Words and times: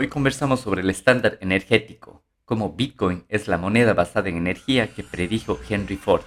Hoy 0.00 0.08
conversamos 0.08 0.60
sobre 0.60 0.80
el 0.80 0.88
estándar 0.88 1.36
energético, 1.42 2.22
cómo 2.46 2.72
Bitcoin 2.72 3.26
es 3.28 3.48
la 3.48 3.58
moneda 3.58 3.92
basada 3.92 4.30
en 4.30 4.38
energía 4.38 4.94
que 4.94 5.02
predijo 5.02 5.60
Henry 5.68 5.98
Ford. 5.98 6.22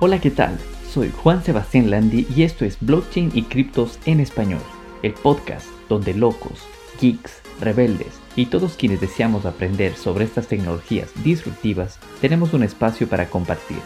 Hola, 0.00 0.20
¿qué 0.20 0.32
tal? 0.32 0.58
Soy 0.90 1.12
Juan 1.12 1.44
Sebastián 1.44 1.88
Landi 1.88 2.26
y 2.34 2.42
esto 2.42 2.64
es 2.64 2.78
Blockchain 2.80 3.30
y 3.32 3.44
Criptos 3.44 4.00
en 4.06 4.18
Español, 4.18 4.62
el 5.04 5.12
podcast 5.12 5.68
donde 5.88 6.14
locos, 6.14 6.66
geeks, 7.00 7.42
rebeldes 7.60 8.18
y 8.34 8.46
todos 8.46 8.74
quienes 8.74 9.00
deseamos 9.00 9.46
aprender 9.46 9.94
sobre 9.94 10.24
estas 10.24 10.48
tecnologías 10.48 11.12
disruptivas 11.22 12.00
tenemos 12.20 12.54
un 12.54 12.64
espacio 12.64 13.08
para 13.08 13.30
compartir, 13.30 13.78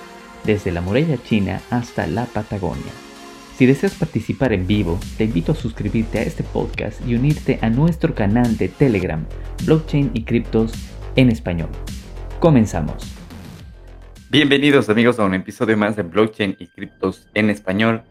desde 0.45 0.72
la 0.72 0.80
muralla 0.80 1.22
china 1.22 1.61
hasta 1.68 2.07
la 2.07 2.25
Patagonia. 2.25 3.09
Si 3.61 3.66
deseas 3.66 3.92
participar 3.92 4.54
en 4.54 4.66
vivo, 4.66 4.98
te 5.18 5.24
invito 5.24 5.52
a 5.52 5.54
suscribirte 5.54 6.18
a 6.18 6.22
este 6.22 6.43
podcast 6.43 7.06
y 7.06 7.14
unirte 7.14 7.58
a 7.61 7.68
nuestro 7.68 8.14
canal 8.14 8.56
de 8.56 8.68
Telegram, 8.68 9.26
Blockchain 9.66 10.12
y 10.14 10.25
Criptos 10.25 10.72
en 11.14 11.29
Español. 11.29 11.68
Comenzamos. 12.38 13.14
Bienvenidos 14.30 14.88
amigos 14.88 15.18
a 15.18 15.26
un 15.26 15.35
episodio 15.35 15.76
más 15.76 15.94
de 15.94 16.04
Blockchain 16.04 16.57
y 16.58 16.68
Criptos 16.68 17.29
en 17.35 17.50
Español. 17.50 18.02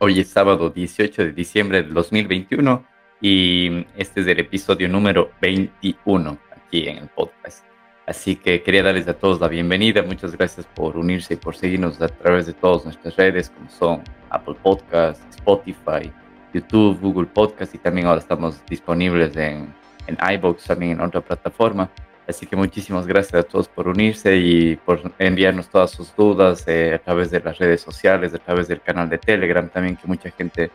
Hoy 0.00 0.20
es 0.20 0.28
sábado 0.28 0.68
18 0.68 1.24
de 1.24 1.32
diciembre 1.32 1.82
del 1.82 1.94
2021 1.94 2.84
y 3.22 3.86
este 3.96 4.20
es 4.20 4.26
el 4.26 4.40
episodio 4.40 4.86
número 4.86 5.30
21 5.40 6.38
aquí 6.54 6.88
en 6.88 6.98
el 6.98 7.08
podcast. 7.08 7.64
Así 8.06 8.36
que 8.36 8.62
quería 8.62 8.82
darles 8.82 9.06
a 9.08 9.14
todos 9.14 9.40
la 9.40 9.48
bienvenida. 9.48 10.02
Muchas 10.02 10.36
gracias 10.36 10.66
por 10.66 10.96
unirse 10.96 11.34
y 11.34 11.36
por 11.36 11.56
seguirnos 11.56 12.00
a 12.00 12.08
través 12.08 12.46
de 12.46 12.52
todas 12.52 12.84
nuestras 12.84 13.14
redes, 13.16 13.50
como 13.50 13.70
son 13.70 14.02
Apple 14.30 14.56
Podcasts, 14.62 15.24
Spotify, 15.36 16.12
YouTube, 16.52 17.00
Google 17.00 17.26
Podcasts 17.26 17.74
y 17.74 17.78
también 17.78 18.06
ahora 18.06 18.20
estamos 18.20 18.64
disponibles 18.66 19.36
en, 19.36 19.72
en 20.06 20.18
iBox, 20.34 20.64
también 20.64 20.92
en 20.92 21.00
otra 21.02 21.20
plataforma. 21.20 21.90
Así 22.30 22.46
que 22.46 22.54
muchísimas 22.54 23.06
gracias 23.06 23.34
a 23.34 23.42
todos 23.42 23.68
por 23.68 23.88
unirse 23.88 24.36
y 24.36 24.76
por 24.76 25.12
enviarnos 25.18 25.68
todas 25.68 25.90
sus 25.90 26.14
dudas 26.14 26.64
eh, 26.68 26.94
a 26.94 26.98
través 26.98 27.30
de 27.30 27.40
las 27.40 27.58
redes 27.58 27.80
sociales, 27.80 28.32
a 28.32 28.38
través 28.38 28.68
del 28.68 28.80
canal 28.80 29.08
de 29.08 29.18
Telegram 29.18 29.68
también, 29.68 29.96
que 29.96 30.06
mucha 30.06 30.30
gente 30.30 30.70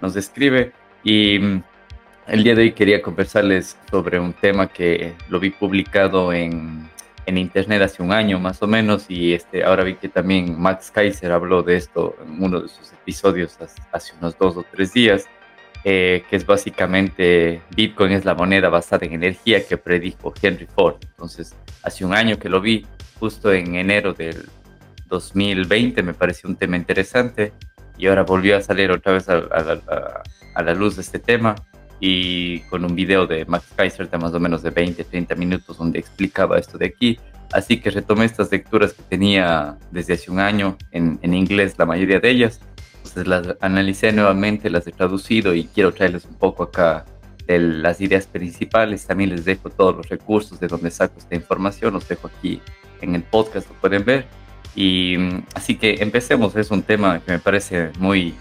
nos 0.00 0.14
escribe. 0.14 0.72
Y 1.02 1.40
mm, 1.40 1.62
el 2.32 2.44
día 2.44 2.54
de 2.54 2.62
hoy 2.62 2.72
quería 2.72 3.02
conversarles 3.02 3.76
sobre 3.90 4.18
un 4.18 4.32
tema 4.32 4.66
que 4.66 5.12
lo 5.28 5.38
vi 5.38 5.50
publicado 5.50 6.32
en, 6.32 6.88
en, 7.26 7.36
internet 7.36 7.82
hace 7.82 8.02
un 8.02 8.10
año 8.10 8.38
más 8.40 8.62
o 8.62 8.66
menos 8.66 9.04
y 9.10 9.34
este, 9.34 9.62
ahora 9.62 9.84
vi 9.84 9.96
que 9.96 10.08
también 10.08 10.58
Max 10.58 10.90
Kaiser 10.90 11.30
habló 11.30 11.62
de 11.62 11.76
esto 11.76 12.16
en 12.24 12.42
uno 12.42 12.62
de 12.62 12.68
sus 12.68 12.90
episodios 12.94 13.58
hace 13.92 14.14
unos 14.18 14.38
dos 14.38 14.56
o 14.56 14.64
tres 14.72 14.94
días, 14.94 15.26
eh, 15.84 16.24
que 16.30 16.36
es 16.36 16.46
básicamente 16.46 17.60
Bitcoin 17.76 18.12
es 18.12 18.24
la 18.24 18.34
moneda 18.34 18.70
basada 18.70 19.04
en 19.04 19.12
energía 19.12 19.66
que 19.66 19.76
predijo 19.76 20.32
Henry 20.40 20.66
Ford. 20.74 20.96
Entonces, 21.02 21.54
hace 21.82 22.02
un 22.02 22.14
año 22.14 22.38
que 22.38 22.48
lo 22.48 22.62
vi, 22.62 22.86
justo 23.20 23.52
en 23.52 23.74
enero 23.74 24.14
del 24.14 24.48
2020, 25.04 26.02
me 26.02 26.14
pareció 26.14 26.48
un 26.48 26.56
tema 26.56 26.78
interesante 26.78 27.52
y 27.98 28.06
ahora 28.06 28.22
volvió 28.22 28.56
a 28.56 28.62
salir 28.62 28.90
otra 28.90 29.12
vez 29.12 29.28
a, 29.28 29.36
a, 29.36 30.22
a 30.54 30.62
la 30.62 30.72
luz 30.72 30.96
de 30.96 31.02
este 31.02 31.18
tema 31.18 31.56
y 32.04 32.58
con 32.62 32.84
un 32.84 32.96
video 32.96 33.28
de 33.28 33.44
Max 33.44 33.64
Kaiser 33.76 34.10
de 34.10 34.18
más 34.18 34.34
o 34.34 34.40
menos 34.40 34.60
de 34.64 34.70
20, 34.70 35.04
30 35.04 35.36
minutos 35.36 35.78
donde 35.78 36.00
explicaba 36.00 36.58
esto 36.58 36.76
de 36.76 36.86
aquí. 36.86 37.20
Así 37.52 37.76
que 37.78 37.92
retomé 37.92 38.24
estas 38.24 38.50
lecturas 38.50 38.92
que 38.92 39.04
tenía 39.04 39.78
desde 39.92 40.14
hace 40.14 40.28
un 40.28 40.40
año 40.40 40.76
en, 40.90 41.20
en 41.22 41.32
inglés, 41.32 41.76
la 41.78 41.86
mayoría 41.86 42.18
de 42.18 42.28
ellas. 42.28 42.58
Entonces 42.96 43.28
las 43.28 43.56
analicé 43.60 44.10
nuevamente, 44.10 44.68
las 44.68 44.84
he 44.88 44.90
traducido 44.90 45.54
y 45.54 45.66
quiero 45.66 45.94
traerles 45.94 46.24
un 46.24 46.34
poco 46.34 46.64
acá 46.64 47.04
de 47.46 47.60
las 47.60 48.00
ideas 48.00 48.26
principales. 48.26 49.06
También 49.06 49.30
les 49.30 49.44
dejo 49.44 49.70
todos 49.70 49.94
los 49.94 50.08
recursos 50.08 50.58
de 50.58 50.66
donde 50.66 50.90
saco 50.90 51.20
esta 51.20 51.36
información, 51.36 51.94
los 51.94 52.08
dejo 52.08 52.26
aquí 52.26 52.60
en 53.00 53.14
el 53.14 53.22
podcast, 53.22 53.68
lo 53.68 53.76
pueden 53.76 54.04
ver. 54.04 54.26
Y 54.74 55.18
mm, 55.18 55.44
así 55.54 55.76
que 55.76 55.98
empecemos, 56.00 56.56
es 56.56 56.72
un 56.72 56.82
tema 56.82 57.20
que 57.20 57.30
me 57.30 57.38
parece 57.38 57.90
muy 58.00 58.34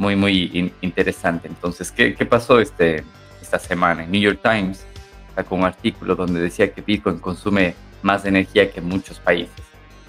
muy, 0.00 0.16
muy 0.16 0.72
interesante. 0.80 1.46
Entonces, 1.46 1.92
¿qué, 1.92 2.14
¿qué, 2.14 2.24
pasó 2.24 2.58
este, 2.58 3.04
esta 3.42 3.58
semana? 3.58 4.02
En 4.02 4.10
New 4.10 4.20
York 4.22 4.40
Times 4.42 4.86
sacó 5.34 5.56
un 5.56 5.64
artículo 5.64 6.16
donde 6.16 6.40
decía 6.40 6.72
que 6.72 6.80
Bitcoin 6.80 7.18
consume 7.18 7.74
más 8.00 8.24
energía 8.24 8.70
que 8.70 8.80
muchos 8.80 9.20
países. 9.20 9.62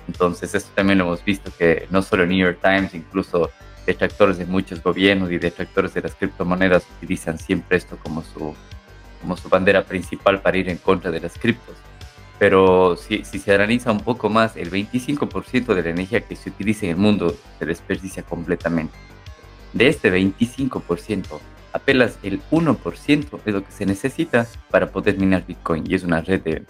Entonces, 0.08 0.56
esto 0.56 0.72
también 0.74 0.98
lo 0.98 1.04
hemos 1.04 1.26
visto 1.26 1.52
que 1.58 1.88
no 1.92 2.02
solo 2.02 2.26
New 2.26 2.38
York 2.38 2.60
Times, 2.62 2.94
incluso 2.94 3.52
detractores 3.86 4.38
de 4.38 4.46
muchos 4.46 4.82
gobiernos 4.82 5.30
y 5.30 5.38
detractores 5.38 5.94
de 5.94 6.02
las 6.04 6.16
criptomonedas 6.16 6.86
utilizan 6.98 7.38
siempre 7.38 7.78
esto 7.78 7.98
como 8.02 8.24
su, 8.24 8.56
como 9.20 9.36
su 9.36 9.50
bandera 9.50 9.84
principal 9.84 10.42
para 10.42 10.58
ir 10.58 10.70
en 10.70 10.78
contra 10.78 11.12
de 11.12 11.20
las 11.20 11.38
criptos. 11.38 11.76
Pero 12.40 12.96
si, 12.96 13.26
si 13.26 13.40
se 13.40 13.54
analiza 13.54 13.92
un 13.92 14.00
poco 14.00 14.30
más, 14.30 14.56
el 14.56 14.72
25% 14.72 15.76
de 15.76 15.84
la 15.84 15.90
energía 15.90 16.22
que 16.22 16.38
se 16.38 16.50
utiliza 16.50 16.86
en 16.86 16.92
el 16.92 16.98
mundo 16.98 17.36
se 17.60 17.66
desperdicia 17.66 18.24
completamente. 18.24 19.11
De 19.74 19.88
este 19.88 20.12
25%, 20.12 21.40
apenas 21.74 22.18
el 22.24 22.42
1% 22.52 23.40
es 23.46 23.54
lo 23.54 23.64
que 23.64 23.72
se 23.72 23.86
necesita 23.86 24.48
para 24.70 24.92
poder 24.92 25.18
minar 25.18 25.46
Bitcoin 25.46 25.84
y 25.88 25.96
es 25.96 26.04
una 26.04 26.22
red 26.22 26.64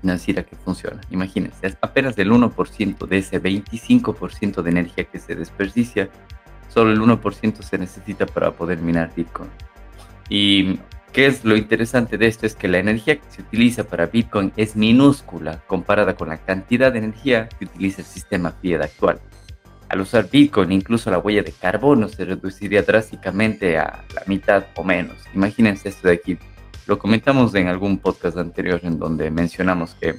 financiera 0.00 0.42
que 0.42 0.56
funciona. 0.56 1.00
Imagínense, 1.10 1.76
apenas 1.80 2.16
el 2.18 2.30
1% 2.30 3.06
de 3.06 3.18
ese 3.18 3.42
25% 3.42 4.62
de 4.62 4.70
energía 4.70 5.04
que 5.04 5.18
se 5.18 5.34
desperdicia, 5.34 6.10
solo 6.68 6.92
el 6.92 7.00
1% 7.00 7.62
se 7.62 7.78
necesita 7.78 8.26
para 8.26 8.52
poder 8.52 8.78
minar 8.78 9.12
Bitcoin. 9.14 9.50
Y 10.28 10.78
qué 11.12 11.26
es 11.26 11.44
lo 11.44 11.56
interesante 11.56 12.18
de 12.18 12.26
esto 12.26 12.46
es 12.46 12.54
que 12.54 12.68
la 12.68 12.78
energía 12.78 13.16
que 13.16 13.30
se 13.30 13.42
utiliza 13.42 13.84
para 13.84 14.06
Bitcoin 14.06 14.52
es 14.56 14.76
minúscula 14.76 15.62
comparada 15.66 16.16
con 16.16 16.28
la 16.28 16.38
cantidad 16.38 16.92
de 16.92 16.98
energía 16.98 17.48
que 17.48 17.66
utiliza 17.66 18.02
el 18.02 18.06
sistema 18.06 18.50
fiat 18.50 18.82
actual. 18.82 19.20
Al 19.94 20.00
usar 20.00 20.28
Bitcoin, 20.28 20.72
incluso 20.72 21.08
la 21.08 21.18
huella 21.18 21.44
de 21.44 21.52
carbono 21.52 22.08
se 22.08 22.24
reduciría 22.24 22.82
drásticamente 22.82 23.78
a 23.78 24.02
la 24.12 24.24
mitad 24.26 24.64
o 24.74 24.82
menos. 24.82 25.16
Imagínense 25.32 25.88
esto 25.88 26.08
de 26.08 26.14
aquí. 26.14 26.36
Lo 26.88 26.98
comentamos 26.98 27.54
en 27.54 27.68
algún 27.68 27.98
podcast 27.98 28.36
anterior 28.36 28.80
en 28.82 28.98
donde 28.98 29.30
mencionamos 29.30 29.94
que 29.94 30.16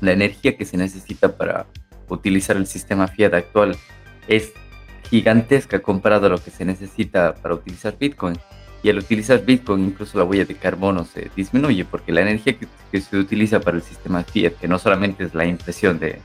la 0.00 0.12
energía 0.12 0.56
que 0.56 0.64
se 0.64 0.76
necesita 0.76 1.36
para 1.36 1.66
utilizar 2.08 2.56
el 2.56 2.68
sistema 2.68 3.08
fiat 3.08 3.34
actual 3.34 3.76
es 4.28 4.52
gigantesca 5.10 5.82
comparado 5.82 6.26
a 6.26 6.30
lo 6.30 6.38
que 6.38 6.52
se 6.52 6.64
necesita 6.64 7.34
para 7.34 7.56
utilizar 7.56 7.98
Bitcoin. 7.98 8.38
Y 8.84 8.90
al 8.90 8.98
utilizar 8.98 9.44
Bitcoin, 9.44 9.84
incluso 9.84 10.16
la 10.16 10.22
huella 10.22 10.44
de 10.44 10.54
carbono 10.54 11.04
se 11.04 11.28
disminuye 11.34 11.84
porque 11.84 12.12
la 12.12 12.20
energía 12.20 12.56
que, 12.56 13.00
se 13.00 13.16
utiliza 13.16 13.58
para 13.58 13.78
el 13.78 13.82
sistema 13.82 14.22
fiat, 14.22 14.52
que 14.52 14.68
no 14.68 14.78
solamente 14.78 15.24
es 15.24 15.34
la 15.34 15.44
impresión 15.44 15.98
de, 15.98 16.20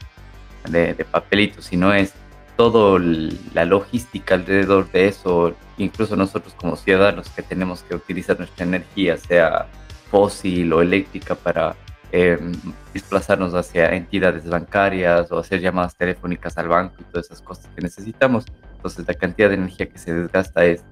de, 0.69 0.93
de 0.93 1.05
papelitos, 1.05 1.65
sino 1.65 1.91
es 1.91 2.13
todo 2.57 2.99
la 2.99 3.65
logística 3.65 4.35
alrededor 4.35 4.91
de 4.91 5.07
eso, 5.07 5.55
incluso 5.77 6.15
nosotros 6.15 6.53
como 6.55 6.75
ciudadanos 6.75 7.29
que 7.29 7.43
tenemos 7.43 7.83
que 7.83 7.95
utilizar 7.95 8.37
nuestra 8.37 8.65
energía, 8.65 9.15
sea 9.15 9.67
fósil 10.09 10.73
o 10.73 10.81
eléctrica, 10.81 11.35
para 11.35 11.75
em, 12.11 12.53
desplazarnos 12.93 13.53
hacia 13.53 13.93
entidades 13.93 14.49
bancarias 14.49 15.31
o 15.31 15.37
hacer 15.37 15.61
llamadas 15.61 15.95
telefónicas 15.95 16.57
al 16.57 16.67
banco 16.67 16.95
y 16.99 17.03
todas 17.03 17.27
esas 17.27 17.41
cosas 17.41 17.69
que 17.75 17.81
necesitamos. 17.81 18.45
Entonces 18.75 19.07
la 19.07 19.13
cantidad 19.13 19.49
de 19.49 19.55
energía 19.55 19.87
que 19.87 19.97
se 19.97 20.13
desgasta 20.13 20.65
es 20.65 20.83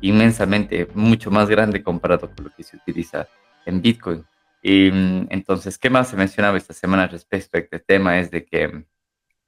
inmensamente 0.00 0.88
mucho 0.94 1.30
más 1.30 1.48
grande 1.48 1.82
comparado 1.82 2.30
con 2.30 2.46
lo 2.46 2.50
que 2.54 2.62
se 2.62 2.76
utiliza 2.76 3.28
en 3.66 3.82
Bitcoin. 3.82 4.24
Y 4.62 4.90
mm, 4.90 5.26
entonces, 5.30 5.78
¿qué 5.78 5.90
más 5.90 6.08
se 6.08 6.16
mencionaba 6.16 6.56
esta 6.56 6.74
semana 6.74 7.06
respecto 7.06 7.56
a 7.56 7.60
este 7.60 7.78
tema? 7.78 8.18
Es 8.18 8.30
de 8.30 8.44
que 8.44 8.84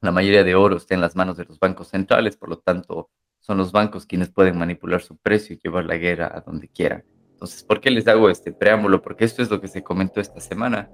la 0.02 0.10
mayoría 0.10 0.42
de 0.42 0.56
oro 0.56 0.76
está 0.76 0.94
en 0.94 1.00
las 1.00 1.14
manos 1.14 1.36
de 1.36 1.44
los 1.44 1.58
bancos 1.60 1.88
centrales, 1.88 2.36
por 2.36 2.48
lo 2.48 2.58
tanto, 2.58 3.08
son 3.38 3.56
los 3.56 3.70
bancos 3.70 4.04
quienes 4.04 4.30
pueden 4.30 4.58
manipular 4.58 5.00
su 5.00 5.16
precio 5.16 5.54
y 5.54 5.60
llevar 5.62 5.84
la 5.84 5.96
guerra 5.96 6.30
a 6.34 6.40
donde 6.40 6.68
quieran. 6.68 7.04
Entonces, 7.30 7.62
¿por 7.62 7.80
qué 7.80 7.90
les 7.90 8.06
hago 8.08 8.28
este 8.28 8.52
preámbulo? 8.52 9.00
Porque 9.00 9.24
esto 9.24 9.42
es 9.42 9.50
lo 9.50 9.60
que 9.60 9.68
se 9.68 9.84
comentó 9.84 10.20
esta 10.20 10.40
semana 10.40 10.90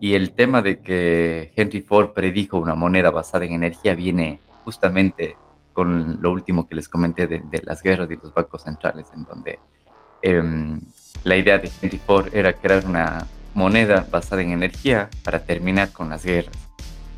y 0.00 0.14
el 0.14 0.32
tema 0.32 0.62
de 0.62 0.80
que 0.80 1.52
Henry 1.56 1.80
Ford 1.80 2.12
predijo 2.12 2.58
una 2.58 2.76
moneda 2.76 3.10
basada 3.10 3.44
en 3.44 3.52
energía 3.52 3.94
viene 3.94 4.40
justamente 4.64 5.36
con 5.72 6.22
lo 6.22 6.30
último 6.30 6.68
que 6.68 6.76
les 6.76 6.88
comenté 6.88 7.26
de, 7.26 7.62
las 7.64 7.82
guerras 7.82 8.10
y 8.10 8.16
los 8.16 8.32
bancos 8.32 8.62
centrales, 8.62 9.08
en 9.14 9.24
donde 9.24 9.58
em, 10.22 10.80
la 11.24 11.36
idea 11.36 11.58
de 11.58 11.70
Henry 11.80 11.98
Ford 11.98 12.28
era 12.32 12.52
crear 12.52 12.86
una 12.86 13.26
moneda 13.54 14.06
basada 14.08 14.42
en 14.42 14.50
energía 14.50 15.10
para 15.24 15.44
terminar 15.44 15.92
con 15.92 16.10
las 16.10 16.24
guerras 16.24 16.71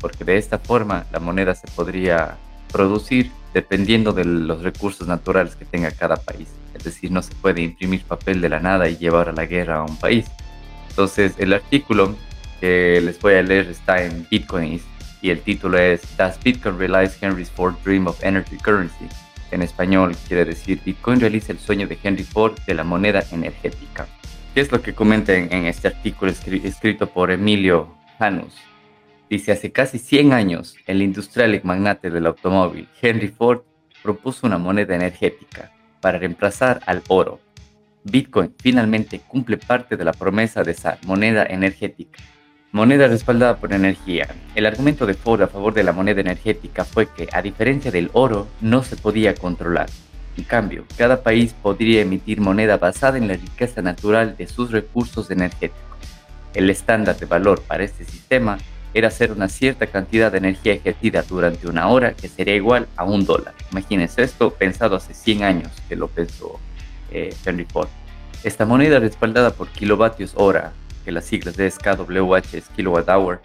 porque 0.05 0.23
de 0.23 0.37
esta 0.37 0.59
forma 0.59 1.07
la 1.11 1.19
moneda 1.19 1.55
se 1.55 1.65
podría 1.69 2.37
producir 2.71 3.31
dependiendo 3.55 4.13
de 4.13 4.23
los 4.23 4.61
recursos 4.61 5.07
naturales 5.07 5.55
que 5.55 5.65
tenga 5.65 5.89
cada 5.89 6.15
país. 6.17 6.47
Es 6.75 6.83
decir, 6.83 7.11
no 7.11 7.23
se 7.23 7.33
puede 7.33 7.63
imprimir 7.63 8.03
papel 8.03 8.39
de 8.39 8.49
la 8.49 8.59
nada 8.59 8.87
y 8.87 8.97
llevar 8.97 9.29
a 9.29 9.31
la 9.31 9.47
guerra 9.47 9.77
a 9.77 9.81
un 9.81 9.97
país. 9.97 10.27
Entonces, 10.89 11.33
el 11.39 11.53
artículo 11.53 12.15
que 12.61 13.01
les 13.03 13.19
voy 13.19 13.33
a 13.33 13.41
leer 13.41 13.67
está 13.67 14.03
en 14.03 14.27
Bitcoin 14.29 14.79
y 15.23 15.31
el 15.31 15.39
título 15.39 15.79
es 15.79 16.03
Does 16.17 16.39
Bitcoin 16.43 16.77
Realize 16.77 17.17
Henry 17.19 17.43
Ford's 17.43 17.83
Dream 17.83 18.05
of 18.05 18.23
Energy 18.23 18.57
Currency? 18.57 19.07
En 19.49 19.63
español 19.63 20.15
quiere 20.27 20.45
decir 20.45 20.79
Bitcoin 20.85 21.19
realiza 21.19 21.51
el 21.51 21.57
sueño 21.57 21.87
de 21.87 21.97
Henry 22.03 22.25
Ford 22.25 22.53
de 22.67 22.75
la 22.75 22.83
moneda 22.83 23.23
energética. 23.31 24.05
¿Qué 24.53 24.61
es 24.61 24.71
lo 24.71 24.83
que 24.83 24.93
comenta 24.93 25.33
en, 25.33 25.65
este 25.65 25.87
artículo 25.87 26.31
escrito 26.31 27.07
por 27.07 27.31
Emilio 27.31 27.89
Janus? 28.19 28.53
Dice, 29.29 29.51
hace 29.51 29.71
casi 29.71 29.97
100 29.97 30.33
años, 30.33 30.75
el 30.85 31.01
industrial 31.01 31.55
y 31.55 31.61
magnate 31.63 32.11
del 32.11 32.27
automóvil, 32.27 32.87
Henry 33.01 33.29
Ford, 33.29 33.61
propuso 34.03 34.45
una 34.45 34.59
moneda 34.59 34.95
energética 34.95 35.71
para 35.99 36.19
reemplazar 36.19 36.81
al 36.85 37.01
oro. 37.07 37.39
Bitcoin 38.03 38.53
finalmente 38.59 39.19
cumple 39.27 39.57
parte 39.57 39.97
de 39.97 40.05
la 40.05 40.13
promesa 40.13 40.63
de 40.63 40.73
esa 40.73 40.99
moneda 41.07 41.43
energética. 41.43 42.21
Moneda 42.71 43.07
respaldada 43.07 43.57
por 43.57 43.73
energía. 43.73 44.27
El 44.53 44.67
argumento 44.67 45.07
de 45.07 45.15
Ford 45.15 45.41
a 45.41 45.47
favor 45.47 45.73
de 45.73 45.83
la 45.83 45.91
moneda 45.91 46.21
energética 46.21 46.85
fue 46.85 47.07
que, 47.07 47.27
a 47.31 47.41
diferencia 47.41 47.89
del 47.89 48.11
oro, 48.13 48.47
no 48.61 48.83
se 48.83 48.95
podía 48.95 49.33
controlar. 49.33 49.87
En 50.37 50.43
cambio, 50.43 50.85
cada 50.97 51.23
país 51.23 51.55
podría 51.59 52.01
emitir 52.01 52.41
moneda 52.41 52.77
basada 52.77 53.17
en 53.17 53.27
la 53.27 53.35
riqueza 53.35 53.81
natural 53.81 54.37
de 54.37 54.45
sus 54.45 54.69
recursos 54.69 55.31
energéticos. 55.31 55.81
El 56.53 56.69
estándar 56.69 57.17
de 57.17 57.25
valor 57.25 57.63
para 57.63 57.83
este 57.83 58.03
sistema 58.03 58.57
era 58.95 59.09
hacer 59.09 59.33
una 59.33 59.49
cierta 59.49 59.87
cantidad 59.87 60.31
de 60.31 60.37
energía 60.37 60.73
ejercida 60.73 61.21
durante 61.21 61.67
una 61.67 61.89
hora 61.89 62.13
que 62.13 62.29
sería 62.29 62.55
igual 62.55 62.87
a 62.95 63.03
un 63.03 63.25
dólar. 63.25 63.53
Imagínense 63.71 64.23
esto 64.23 64.51
pensado 64.51 64.95
hace 64.95 65.13
100 65.13 65.43
años 65.43 65.71
que 65.89 65.97
lo 65.97 66.07
pensó 66.07 66.61
eh, 67.11 67.35
Henry 67.45 67.65
Ford. 67.65 67.89
Esta 68.45 68.65
moneda 68.65 68.99
respaldada 68.99 69.51
por 69.51 69.67
kilovatios 69.67 70.31
hora, 70.35 70.71
que 71.03 71.11
las 71.11 71.25
siglas 71.25 71.57
de 71.57 71.69
SKWH 71.69 72.53
es 72.53 72.69
kilowatt 72.73 73.09
hour, 73.09 73.41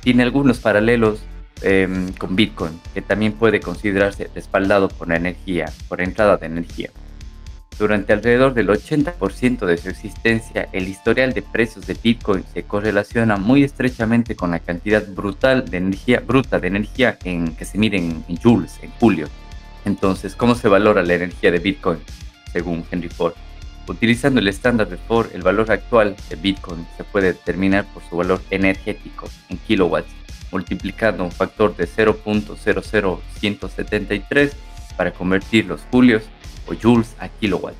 tiene 0.00 0.22
algunos 0.22 0.58
paralelos 0.58 1.20
em, 1.62 2.12
con 2.12 2.36
Bitcoin, 2.36 2.78
que 2.92 3.00
también 3.00 3.32
puede 3.32 3.60
considerarse 3.60 4.30
respaldado 4.34 4.88
por 4.88 5.10
energía, 5.10 5.72
por 5.88 6.02
entrada 6.02 6.36
de 6.36 6.44
energía. 6.44 6.90
Durante 7.78 8.12
alrededor 8.12 8.52
del 8.52 8.68
80% 8.68 9.64
de 9.64 9.78
su 9.78 9.88
existencia, 9.88 10.68
el 10.72 10.86
historial 10.86 11.32
de 11.32 11.42
precios 11.42 11.86
de 11.86 11.94
Bitcoin 11.94 12.44
se 12.52 12.64
correlaciona 12.64 13.36
muy 13.36 13.64
estrechamente 13.64 14.36
con 14.36 14.50
la 14.50 14.58
cantidad 14.58 15.06
brutal 15.06 15.70
de 15.70 15.78
energía, 15.78 16.20
bruta 16.20 16.58
de 16.58 16.68
energía 16.68 17.18
en, 17.24 17.56
que 17.56 17.64
se 17.64 17.78
mide 17.78 17.96
en, 17.96 18.22
joules 18.42 18.78
en 18.82 18.90
julio. 19.00 19.28
Entonces, 19.86 20.36
¿cómo 20.36 20.54
se 20.54 20.68
valora 20.68 21.02
la 21.02 21.14
energía 21.14 21.50
de 21.50 21.58
Bitcoin? 21.58 22.00
Según 22.52 22.84
Henry 22.90 23.08
Ford. 23.08 23.32
Utilizando 23.88 24.40
el 24.40 24.48
estándar 24.48 24.90
de 24.90 24.98
Ford, 24.98 25.28
el 25.32 25.40
valor 25.42 25.72
actual 25.72 26.14
de 26.28 26.36
Bitcoin 26.36 26.86
se 26.96 27.04
puede 27.04 27.28
determinar 27.28 27.86
por 27.94 28.02
su 28.08 28.16
valor 28.16 28.42
energético 28.50 29.26
en 29.48 29.56
kilowatts, 29.56 30.12
multiplicando 30.52 31.24
un 31.24 31.32
factor 31.32 31.74
de 31.76 31.88
0.00173 31.88 34.52
para 34.96 35.12
convertir 35.12 35.64
los 35.64 35.80
julios 35.90 36.24
o 36.66 36.74
joules 36.74 37.14
a 37.18 37.28
kilowatts. 37.28 37.76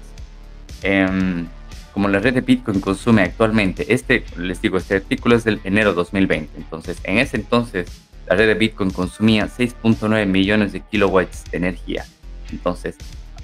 Em, 0.82 1.46
como 1.92 2.08
la 2.08 2.18
red 2.18 2.34
de 2.34 2.40
Bitcoin 2.40 2.80
consume 2.80 3.22
actualmente, 3.22 3.92
este, 3.92 4.24
les 4.36 4.62
digo, 4.62 4.78
este 4.78 4.96
artículo 4.96 5.36
es 5.36 5.44
del 5.44 5.60
enero 5.64 5.92
2020, 5.92 6.56
entonces 6.56 6.98
en 7.04 7.18
ese 7.18 7.36
entonces 7.36 7.88
la 8.26 8.36
red 8.36 8.46
de 8.46 8.54
Bitcoin 8.54 8.90
consumía 8.90 9.48
6.9 9.48 10.26
millones 10.26 10.72
de 10.72 10.80
kilowatts 10.80 11.50
de 11.50 11.58
energía. 11.58 12.04
Entonces, 12.50 12.96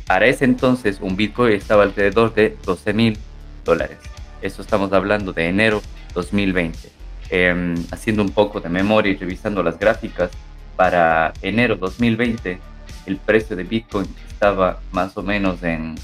para 0.07 0.27
ese 0.27 0.45
entonces 0.45 0.99
un 1.01 1.17
Bitcoin 1.17 1.55
estaba 1.55 1.83
alrededor 1.83 2.33
de 2.35 2.57
12 2.65 2.93
mil 2.93 3.19
dólares. 3.65 3.99
Eso 4.43 4.63
estamos 4.63 4.93
hablando 4.93 5.33
de 5.33 5.49
enero 5.49 5.83
2020. 6.15 6.91
Em, 7.29 7.75
haciendo 7.91 8.23
un 8.23 8.31
poco 8.31 8.61
de 8.61 8.69
memoria 8.69 9.11
y 9.11 9.17
revisando 9.17 9.63
las 9.65 9.79
gráficas, 9.79 10.31
para 10.77 11.33
enero 11.43 11.77
2020 11.77 12.59
el 13.07 13.17
precio 13.17 13.57
de 13.57 13.65
Bitcoin 13.65 14.07
estaba 14.29 14.81
más 14.93 15.17
o 15.17 15.23
menos 15.23 15.63
en 15.63 15.95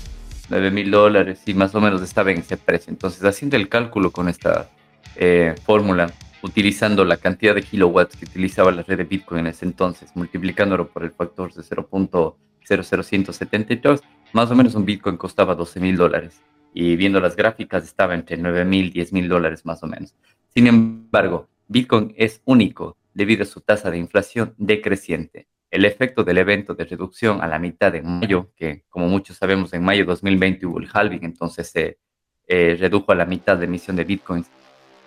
9 0.49 0.70
mil 0.70 0.90
dólares 0.90 1.43
y 1.46 1.52
más 1.54 1.75
o 1.75 1.81
menos 1.81 2.02
estaba 2.02 2.31
en 2.31 2.38
ese 2.38 2.56
precio. 2.56 2.90
Entonces, 2.90 3.25
haciendo 3.25 3.56
el 3.56 3.69
cálculo 3.69 4.10
con 4.10 4.28
esta 4.28 4.70
eh, 5.16 5.54
fórmula, 5.64 6.12
utilizando 6.43 7.04
la 7.04 7.16
cantidad 7.16 7.54
de 7.54 7.62
kilowatts 7.62 8.16
que 8.16 8.25
utilizaba 8.25 8.72
la 8.72 8.82
red 8.82 8.99
de 8.99 9.04
Bitcoin 9.04 9.40
en 9.40 9.46
ese 9.49 9.64
entonces, 9.64 10.10
multiplicándolo 10.14 10.88
por 10.88 11.04
el 11.04 11.12
factor 11.12 11.54
de 11.54 11.62
0.00172, 11.62 14.02
más 14.32 14.50
o 14.50 14.55
menos 14.55 14.75
un 14.75 14.84
Bitcoin 14.84 15.16
costaba 15.16 15.55
12 15.55 15.81
mil 15.81 15.96
dólares. 15.96 16.43
Y 16.75 16.96
viendo 16.96 17.20
las 17.20 17.37
gráficas, 17.37 17.84
estaba 17.84 18.14
entre 18.14 18.37
9 18.37 18.64
mil, 18.64 18.93
10 18.93 19.12
mil 19.12 19.28
dólares 19.28 19.64
más 19.64 19.82
o 19.82 19.87
menos. 19.87 20.14
Sin 20.55 20.66
embargo, 20.66 21.48
Bitcoin 21.69 22.12
es 22.16 22.43
único 22.44 22.96
debido 23.14 23.43
a 23.43 23.46
su 23.46 23.60
tasa 23.60 23.90
de 23.90 23.98
inflación 23.98 24.55
decreciente 24.56 25.48
el 25.72 25.86
efecto 25.86 26.22
del 26.22 26.36
evento 26.36 26.74
de 26.74 26.84
reducción 26.84 27.40
a 27.40 27.48
la 27.48 27.58
mitad 27.58 27.90
de 27.90 28.02
mayo, 28.02 28.50
que 28.54 28.84
como 28.90 29.08
muchos 29.08 29.38
sabemos 29.38 29.72
en 29.72 29.82
mayo 29.82 30.02
de 30.02 30.10
2020 30.10 30.66
hubo 30.66 30.78
el 30.78 30.88
halving, 30.92 31.24
entonces 31.24 31.70
se 31.70 31.98
eh, 32.46 32.76
redujo 32.78 33.10
a 33.10 33.14
la 33.14 33.24
mitad 33.24 33.56
de 33.56 33.64
emisión 33.64 33.96
de 33.96 34.04
bitcoins. 34.04 34.48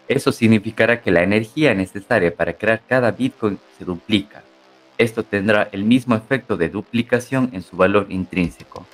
Eso 0.07 0.31
significará 0.31 1.01
que 1.01 1.12
la 1.12 1.21
energía 1.21 1.75
necesaria 1.75 2.35
para 2.35 2.53
crear 2.53 2.81
cada 2.88 3.12
bitcoin 3.12 3.59
se 3.77 3.85
duplica. 3.85 4.44
Esto 4.97 5.21
tendrá 5.23 5.69
el 5.71 5.83
mismo 5.83 6.15
efecto 6.15 6.57
de 6.57 6.69
duplicación 6.69 7.51
en 7.53 7.62
su 7.62 7.77
valor 7.77 8.07
intrínseco. 8.09 8.88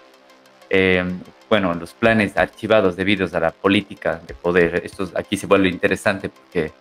Em, 0.70 1.22
bueno, 1.50 1.74
los 1.74 1.94
planes 1.94 2.36
archivados 2.36 2.98
debido 2.98 3.28
a 3.32 3.40
la 3.40 3.52
política 3.52 4.22
de 4.28 4.34
poder, 4.34 4.82
esto 4.84 5.10
aquí 5.16 5.38
se 5.38 5.48
vuelve 5.48 5.70
interesante 5.70 6.28
porque 6.28 6.74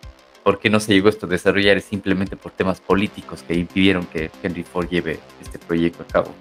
por 0.43 0.59
qué 0.59 0.71
no 0.71 0.81
se 0.81 0.95
llegó 0.95 1.09
esto 1.09 1.27
a 1.27 1.29
desarrollar 1.29 1.77
es 1.77 1.85
simplemente 1.85 2.37
por 2.37 2.53
temas 2.53 2.81
políticos 2.81 3.43
que 3.47 3.55
impidieron 3.55 4.07
que 4.07 4.31
Henry 4.43 4.63
Ford 4.63 4.89
lleve 4.89 5.21
este 5.41 5.59
proyecto 5.59 6.03
a 6.03 6.07
cabo. 6.07 6.35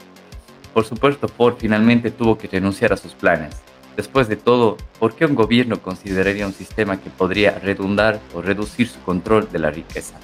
Por 0.73 0.85
supuesto, 0.85 1.27
Ford 1.27 1.55
finalmente 1.57 2.11
tuvo 2.11 2.37
que 2.37 2.47
renunciar 2.47 2.93
a 2.93 2.97
sus 2.97 3.13
planes. 3.13 3.55
Después 3.97 4.29
de 4.29 4.37
todo, 4.37 4.77
¿por 4.99 5.13
qué 5.13 5.25
un 5.25 5.35
gobierno 5.35 5.81
consideraría 5.81 6.47
un 6.47 6.53
sistema 6.53 7.01
que 7.01 7.09
podría 7.09 7.59
redundar 7.59 8.19
o 8.33 8.41
reducir 8.41 8.87
su 8.87 8.99
control 9.01 9.51
de 9.51 9.59
la 9.59 9.71
riqueza? 9.71 10.15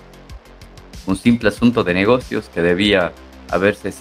Un 1.07 1.17
simple 1.17 1.49
asunto 1.49 1.83
de 1.83 1.93
negocios 1.93 2.49
que 2.53 2.61
debía 2.61 3.11
haberse, 3.49 3.93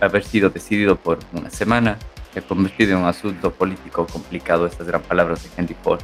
haber 0.00 0.24
sido 0.24 0.50
decidido 0.50 0.96
por 0.96 1.18
una 1.32 1.50
semana 1.50 1.98
se 2.34 2.40
ha 2.40 2.42
convertido 2.42 2.92
en 2.92 2.98
un 2.98 3.06
asunto 3.06 3.52
político 3.52 4.06
complicado, 4.06 4.66
estas 4.66 4.88
eran 4.88 5.02
palabras 5.02 5.44
de 5.44 5.50
Henry 5.56 5.76
Ford. 5.82 6.00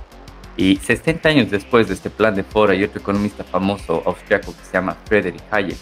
Y 0.61 0.77
60 0.77 1.27
años 1.27 1.51
después 1.51 1.89
de 1.89 1.95
este 1.95 2.11
plan 2.11 2.35
de 2.35 2.45
Ford, 2.45 2.69
hay 2.69 2.85
otro 2.85 3.01
economista 3.01 3.43
famoso 3.43 4.03
austriaco 4.05 4.55
que 4.55 4.63
se 4.63 4.75
llama 4.75 4.95
Friedrich 5.07 5.43
Hayek. 5.51 5.79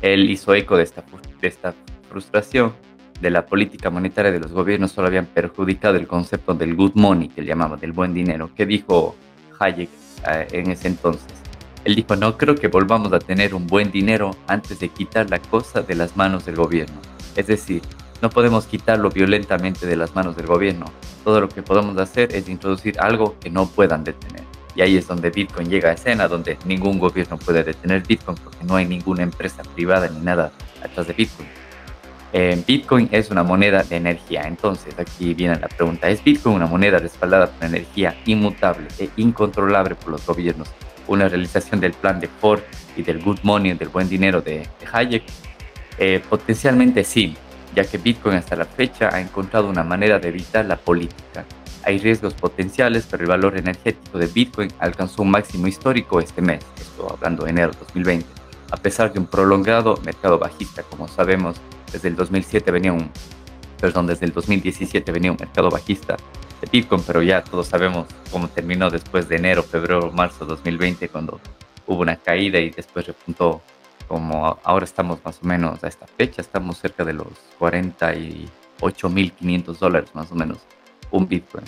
Él 0.00 0.30
hizo 0.30 0.54
eco 0.54 0.76
de 0.76 0.84
esta, 0.84 1.74
frustración 2.08 2.72
de 3.20 3.30
la 3.30 3.44
política 3.44 3.90
monetaria 3.90 4.30
de 4.30 4.38
los 4.38 4.52
gobiernos 4.52 4.92
solo 4.92 5.08
habían 5.08 5.26
perjudicado 5.26 5.96
el 5.96 6.06
concepto 6.06 6.54
del 6.54 6.76
good 6.76 6.92
money, 6.94 7.30
que 7.30 7.40
él 7.40 7.48
llamaba, 7.48 7.76
del 7.76 7.90
buen 7.90 8.14
dinero. 8.14 8.48
¿Qué 8.56 8.64
dijo 8.64 9.16
Hayek 9.58 9.90
eh, 10.28 10.46
en 10.52 10.70
ese 10.70 10.86
entonces? 10.86 11.26
Él 11.84 11.96
dijo, 11.96 12.14
no 12.14 12.38
creo 12.38 12.54
que 12.54 12.68
volvamos 12.68 13.12
a 13.12 13.18
tener 13.18 13.56
un 13.56 13.66
buen 13.66 13.90
dinero 13.90 14.36
antes 14.46 14.78
de 14.78 14.88
quitar 14.88 15.30
la 15.30 15.40
cosa 15.40 15.82
de 15.82 15.96
las 15.96 16.16
manos 16.16 16.44
del 16.44 16.54
gobierno. 16.54 17.00
Es 17.34 17.48
decir, 17.48 17.82
no 18.22 18.30
podemos 18.30 18.66
quitarlo 18.66 19.10
violentamente 19.10 19.84
de 19.84 19.96
las 19.96 20.14
manos 20.14 20.36
del 20.36 20.46
gobierno. 20.46 20.86
Todo 21.24 21.40
lo 21.40 21.48
que 21.48 21.60
podemos 21.62 21.98
hacer 21.98 22.32
es 22.34 22.48
introducir 22.48 22.98
algo 23.00 23.36
que 23.40 23.50
no 23.50 23.66
puedan 23.66 24.04
detener. 24.04 24.44
Y 24.76 24.80
ahí 24.80 24.96
es 24.96 25.08
donde 25.08 25.30
Bitcoin 25.30 25.68
llega 25.68 25.90
a 25.90 25.92
escena, 25.92 26.28
donde 26.28 26.56
ningún 26.64 27.00
gobierno 27.00 27.36
puede 27.36 27.64
detener 27.64 28.06
Bitcoin 28.06 28.38
porque 28.42 28.64
no 28.64 28.76
hay 28.76 28.86
ninguna 28.86 29.24
empresa 29.24 29.62
privada 29.74 30.08
ni 30.08 30.20
nada 30.20 30.52
atrás 30.82 31.08
de 31.08 31.12
Bitcoin. 31.12 31.48
Eh, 32.32 32.62
Bitcoin 32.66 33.08
es 33.10 33.30
una 33.30 33.42
moneda 33.42 33.82
de 33.82 33.96
energía. 33.96 34.42
Entonces 34.46 34.94
aquí 34.98 35.34
viene 35.34 35.58
la 35.58 35.68
pregunta, 35.68 36.08
¿es 36.08 36.22
Bitcoin 36.22 36.54
una 36.54 36.66
moneda 36.66 36.98
respaldada 36.98 37.48
por 37.48 37.66
energía 37.66 38.16
inmutable 38.24 38.86
e 39.00 39.10
incontrolable 39.16 39.96
por 39.96 40.12
los 40.12 40.24
gobiernos? 40.24 40.68
Una 41.08 41.28
realización 41.28 41.80
del 41.80 41.92
plan 41.92 42.20
de 42.20 42.28
Ford 42.28 42.60
y 42.96 43.02
del 43.02 43.20
good 43.20 43.40
money, 43.42 43.74
del 43.74 43.88
buen 43.88 44.08
dinero 44.08 44.40
de, 44.40 44.66
Hayek. 44.92 45.24
Eh, 45.98 46.22
potencialmente 46.26 47.04
sí, 47.04 47.36
ya 47.74 47.84
que 47.84 47.98
Bitcoin 47.98 48.36
hasta 48.36 48.56
la 48.56 48.64
fecha 48.64 49.08
ha 49.12 49.20
encontrado 49.20 49.68
una 49.68 49.82
manera 49.82 50.18
de 50.18 50.28
evitar 50.28 50.64
la 50.64 50.76
política. 50.76 51.44
Hay 51.84 51.98
riesgos 51.98 52.34
potenciales, 52.34 53.06
pero 53.10 53.24
el 53.24 53.28
valor 53.28 53.56
energético 53.56 54.18
de 54.18 54.26
Bitcoin 54.26 54.72
alcanzó 54.78 55.22
un 55.22 55.30
máximo 55.30 55.66
histórico 55.66 56.20
este 56.20 56.40
mes, 56.40 56.60
esto 56.80 57.10
hablando 57.12 57.44
de 57.44 57.50
enero 57.50 57.72
de 57.72 57.78
2020, 57.78 58.26
a 58.70 58.76
pesar 58.76 59.12
de 59.12 59.18
un 59.18 59.26
prolongado 59.26 59.98
mercado 60.04 60.38
bajista. 60.38 60.82
Como 60.84 61.08
sabemos, 61.08 61.56
desde 61.92 62.08
el 62.08 62.16
2007 62.16 62.70
venía 62.70 62.92
un, 62.92 63.10
perdón, 63.80 64.06
desde 64.06 64.26
el 64.26 64.32
2017 64.32 65.10
venía 65.10 65.32
un 65.32 65.38
mercado 65.40 65.70
bajista 65.70 66.16
de 66.60 66.68
Bitcoin, 66.70 67.02
pero 67.04 67.22
ya 67.22 67.42
todos 67.42 67.66
sabemos 67.66 68.06
cómo 68.30 68.48
terminó 68.48 68.88
después 68.88 69.28
de 69.28 69.36
enero, 69.36 69.62
febrero, 69.64 70.12
marzo 70.12 70.44
de 70.44 70.50
2020, 70.50 71.08
cuando 71.08 71.40
hubo 71.86 72.02
una 72.02 72.16
caída 72.16 72.60
y 72.60 72.70
después 72.70 73.06
repuntó 73.06 73.60
como 74.12 74.58
ahora 74.62 74.84
estamos 74.84 75.24
más 75.24 75.40
o 75.42 75.46
menos 75.46 75.82
a 75.82 75.88
esta 75.88 76.06
fecha, 76.06 76.42
estamos 76.42 76.76
cerca 76.76 77.02
de 77.02 77.14
los 77.14 77.28
48.500 77.58 79.78
dólares 79.78 80.10
más 80.12 80.30
o 80.30 80.34
menos 80.34 80.58
un 81.10 81.26
Bitcoin. 81.26 81.64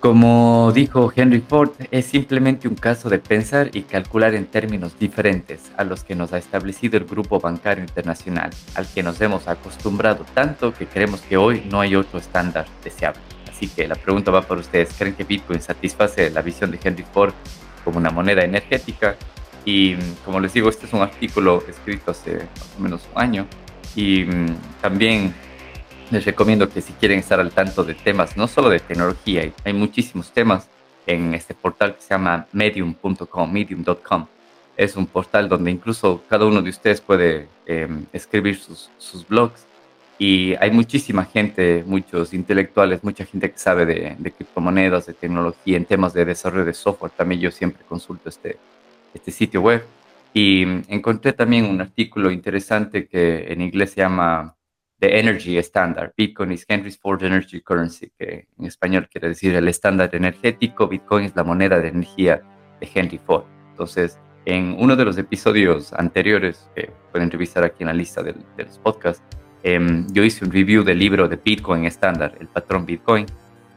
Como 0.00 0.70
dijo 0.74 1.10
Henry 1.16 1.40
Ford, 1.40 1.70
es 1.90 2.04
simplemente 2.04 2.68
un 2.68 2.74
caso 2.74 3.08
de 3.08 3.20
pensar 3.20 3.70
y 3.72 3.84
calcular 3.84 4.34
en 4.34 4.48
términos 4.48 4.98
diferentes 4.98 5.72
a 5.78 5.84
los 5.84 6.04
que 6.04 6.14
nos 6.14 6.34
ha 6.34 6.38
establecido 6.38 6.98
el 6.98 7.06
Grupo 7.06 7.40
Bancario 7.40 7.84
Internacional, 7.84 8.50
al 8.74 8.86
que 8.86 9.02
nos 9.02 9.18
hemos 9.22 9.48
acostumbrado 9.48 10.26
tanto 10.34 10.74
que 10.74 10.84
creemos 10.84 11.22
que 11.22 11.38
hoy 11.38 11.62
no 11.70 11.80
hay 11.80 11.96
otro 11.96 12.18
estándar 12.18 12.66
deseable. 12.84 13.22
Así 13.50 13.66
que 13.66 13.88
la 13.88 13.94
pregunta 13.94 14.30
va 14.30 14.42
para 14.42 14.60
ustedes. 14.60 14.92
¿Creen 14.92 15.14
que 15.14 15.24
Bitcoin 15.24 15.62
satisface 15.62 16.28
la 16.28 16.42
visión 16.42 16.70
de 16.70 16.78
Henry 16.84 17.06
Ford 17.14 17.32
como 17.82 17.96
una 17.96 18.10
moneda 18.10 18.44
energética? 18.44 19.16
Y 19.72 19.94
como 20.24 20.40
les 20.40 20.52
digo, 20.52 20.68
este 20.68 20.86
es 20.86 20.92
un 20.92 21.00
artículo 21.00 21.62
escrito 21.68 22.10
hace 22.10 22.38
más 22.38 22.74
o 22.76 22.82
menos 22.82 23.08
un 23.14 23.22
año. 23.22 23.46
Y 23.94 24.24
mm, 24.24 24.56
también 24.80 25.32
les 26.10 26.24
recomiendo 26.24 26.68
que 26.68 26.80
si 26.80 26.92
quieren 26.94 27.20
estar 27.20 27.38
al 27.38 27.52
tanto 27.52 27.84
de 27.84 27.94
temas, 27.94 28.36
no 28.36 28.48
solo 28.48 28.68
de 28.68 28.80
tecnología, 28.80 29.48
hay 29.64 29.72
muchísimos 29.72 30.32
temas 30.32 30.68
en 31.06 31.34
este 31.34 31.54
portal 31.54 31.94
que 31.94 32.02
se 32.02 32.08
llama 32.08 32.48
medium.com, 32.50 33.52
medium.com. 33.52 34.26
Es 34.76 34.96
un 34.96 35.06
portal 35.06 35.48
donde 35.48 35.70
incluso 35.70 36.20
cada 36.28 36.46
uno 36.46 36.62
de 36.62 36.70
ustedes 36.70 37.00
puede 37.00 37.46
em, 37.64 38.06
escribir 38.12 38.58
sus, 38.58 38.90
sus, 38.98 39.24
blogs 39.28 39.66
y 40.18 40.54
hay 40.56 40.72
muchísima 40.72 41.26
gente, 41.26 41.84
muchos 41.86 42.34
intelectuales, 42.34 43.04
mucha 43.04 43.24
gente 43.24 43.52
que 43.52 43.58
sabe 43.58 43.86
de, 43.86 44.16
de, 44.18 44.32
criptomonedas, 44.32 45.06
de 45.06 45.14
tecnología, 45.14 45.76
en 45.76 45.84
temas 45.84 46.12
de 46.12 46.24
desarrollo 46.24 46.64
de 46.64 46.74
software. 46.74 47.12
También 47.12 47.40
yo 47.40 47.52
siempre 47.52 47.84
consulto 47.88 48.28
este, 48.28 48.58
este 49.14 49.30
sitio 49.30 49.62
web 49.62 49.84
y 50.32 50.62
encontré 50.88 51.32
también 51.32 51.64
un 51.64 51.80
artículo 51.80 52.30
interesante 52.30 53.08
que 53.08 53.52
en 53.52 53.60
inglés 53.60 53.92
se 53.92 54.00
llama 54.00 54.56
The 55.00 55.18
Energy 55.18 55.58
Standard. 55.58 56.12
Bitcoin 56.16 56.52
is 56.52 56.64
Henry 56.68 56.92
Ford 56.92 57.22
Energy 57.24 57.60
Currency, 57.62 58.12
que 58.18 58.46
en 58.58 58.66
español 58.66 59.08
quiere 59.10 59.28
decir 59.28 59.54
el 59.54 59.66
estándar 59.66 60.14
energético. 60.14 60.86
Bitcoin 60.86 61.24
es 61.24 61.34
la 61.34 61.42
moneda 61.42 61.80
de 61.80 61.88
energía 61.88 62.42
de 62.80 62.88
Henry 62.94 63.18
Ford. 63.18 63.44
Entonces, 63.70 64.18
en 64.44 64.76
uno 64.78 64.94
de 64.96 65.04
los 65.04 65.18
episodios 65.18 65.92
anteriores, 65.94 66.68
que 66.74 66.90
pueden 67.10 67.30
revisar 67.30 67.64
aquí 67.64 67.82
en 67.82 67.88
la 67.88 67.94
lista 67.94 68.22
de, 68.22 68.34
los 68.58 68.78
podcasts, 68.78 69.22
em, 69.62 70.06
yo 70.12 70.22
hice 70.22 70.44
un 70.44 70.52
review 70.52 70.84
del 70.84 70.98
libro 70.98 71.28
de 71.28 71.36
Bitcoin 71.36 71.86
estándar, 71.86 72.36
el 72.38 72.48
patrón 72.48 72.86
Bitcoin. 72.86 73.26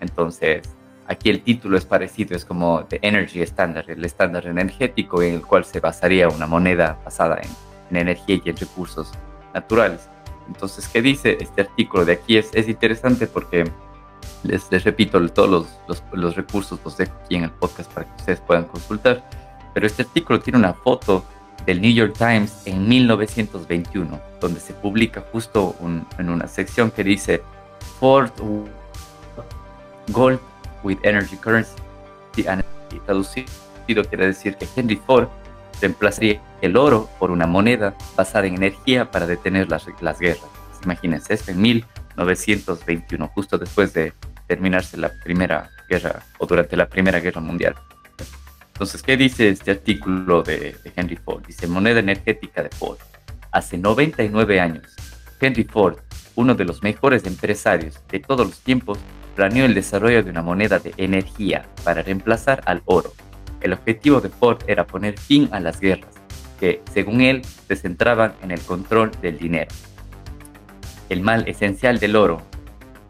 Entonces, 0.01 0.75
aquí 1.13 1.29
el 1.29 1.41
título 1.41 1.77
es 1.77 1.85
parecido, 1.85 2.35
es 2.35 2.45
como 2.45 2.85
The 2.85 2.99
Energy 3.01 3.41
Standard, 3.41 3.89
el 3.89 4.03
estándar 4.03 4.45
energético 4.45 5.21
en 5.21 5.35
el 5.35 5.41
cual 5.41 5.65
se 5.65 5.79
basaría 5.79 6.27
una 6.27 6.47
moneda 6.47 6.99
basada 7.03 7.39
en, 7.41 7.49
en 7.89 7.97
energía 7.97 8.39
y 8.43 8.49
en 8.49 8.57
recursos 8.57 9.11
naturales. 9.53 10.09
Entonces, 10.47 10.87
¿qué 10.87 11.01
dice 11.01 11.37
este 11.39 11.61
artículo 11.61 12.05
de 12.05 12.13
aquí? 12.13 12.37
Es, 12.37 12.49
es 12.53 12.67
interesante 12.67 13.27
porque 13.27 13.63
les, 14.43 14.71
les 14.71 14.83
repito, 14.83 15.25
todos 15.29 15.49
los, 15.49 15.67
los, 15.87 16.03
los, 16.11 16.35
recursos 16.35 16.79
los 16.83 16.97
dejo 16.97 17.13
aquí 17.23 17.35
en 17.35 17.45
el 17.45 17.51
podcast 17.51 17.91
para 17.93 18.07
que 18.07 18.15
ustedes 18.17 18.39
puedan 18.41 18.65
consultar. 18.65 19.23
Pero 19.73 19.87
este 19.87 20.03
artículo 20.03 20.39
tiene 20.39 20.59
una 20.59 20.73
foto 20.73 21.23
del 21.65 21.81
New 21.81 21.93
York 21.93 22.15
Times 22.17 22.61
en 22.65 22.87
1921, 22.87 24.19
donde 24.41 24.59
se 24.59 24.73
publica 24.73 25.23
justo 25.31 25.75
en 26.17 26.29
una 26.29 26.47
sección 26.47 26.91
que 26.91 27.03
dice 27.03 27.41
Ford 27.99 28.31
Gold 30.09 30.39
with 30.83 30.97
Energy 31.03 31.37
Currency. 31.37 31.75
Y 32.35 32.99
traducido 33.05 34.03
quiere 34.09 34.27
decir 34.27 34.55
que 34.55 34.67
Henry 34.75 34.95
Ford 34.95 35.27
reemplazaría 35.81 36.41
el 36.61 36.77
oro 36.77 37.09
por 37.19 37.31
una 37.31 37.47
moneda 37.47 37.95
basada 38.15 38.47
en 38.47 38.55
energía 38.55 39.11
para 39.11 39.27
detener 39.27 39.69
las, 39.69 39.85
las 40.01 40.19
guerras. 40.19 40.45
Imagínense, 40.83 41.33
esto 41.33 41.51
en 41.51 41.61
1921, 41.61 43.27
justo 43.29 43.57
después 43.57 43.93
de 43.93 44.13
terminarse 44.47 44.97
la 44.97 45.11
Primera 45.23 45.69
Guerra 45.89 46.21
o 46.37 46.45
durante 46.45 46.77
la 46.77 46.87
Primera 46.87 47.19
Guerra 47.19 47.41
Mundial. 47.41 47.75
Entonces, 48.67 49.01
¿qué 49.01 49.17
dice 49.17 49.49
este 49.49 49.71
artículo 49.71 50.41
de, 50.41 50.75
de 50.83 50.93
Henry 50.95 51.15
Ford? 51.15 51.45
Dice, 51.45 51.67
moneda 51.67 51.99
energética 51.99 52.63
de 52.63 52.69
Ford. 52.69 52.97
Hace 53.51 53.77
99 53.77 54.59
años, 54.59 54.83
Henry 55.39 55.63
Ford, 55.63 55.97
uno 56.35 56.55
de 56.55 56.65
los 56.65 56.81
mejores 56.81 57.25
empresarios 57.25 57.99
de 58.09 58.19
todos 58.19 58.47
los 58.47 58.59
tiempos, 58.61 58.97
planeó 59.35 59.65
el 59.65 59.73
desarrollo 59.73 60.23
de 60.23 60.29
una 60.29 60.41
moneda 60.41 60.79
de 60.79 60.93
energía 60.97 61.65
para 61.83 62.01
reemplazar 62.01 62.61
al 62.65 62.81
oro 62.85 63.13
el 63.63 63.73
objetivo 63.73 64.21
de 64.21 64.29
Ford 64.29 64.59
era 64.67 64.85
poner 64.85 65.17
fin 65.17 65.49
a 65.51 65.59
las 65.59 65.79
guerras, 65.79 66.13
que, 66.59 66.81
según 66.93 67.21
él, 67.21 67.41
se 67.67 67.75
centraban 67.75 68.33
en 68.43 68.51
el 68.51 68.59
control 68.61 69.11
del 69.21 69.37
dinero. 69.39 69.73
El 71.09 71.21
mal 71.21 71.47
esencial 71.47 71.97
del 71.99 72.15
oro 72.15 72.41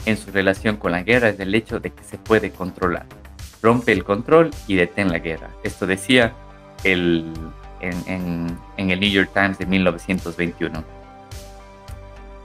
en 0.06 0.16
su 0.16 0.32
relación 0.32 0.78
con 0.78 0.92
la 0.92 1.04
guerra 1.04 1.30
es 1.30 1.40
el 1.40 1.54
hecho 1.56 1.80
de 1.80 1.90
que 1.92 2.04
se 2.04 2.18
puede 2.18 2.52
controlar. 2.52 3.06
Rompe 3.62 3.92
el 3.92 4.04
control 4.04 4.52
y 4.68 4.76
detén 4.76 5.10
la 5.10 5.20
guerra. 5.20 5.50
Esto 5.64 5.88
decía 5.88 6.34
el, 6.84 7.34
en, 7.82 8.58
en 8.78 8.90
el 8.90 9.00
New 9.00 9.10
York 9.10 9.32
Times 9.34 9.58
de 9.58 9.66
1921. 9.66 10.84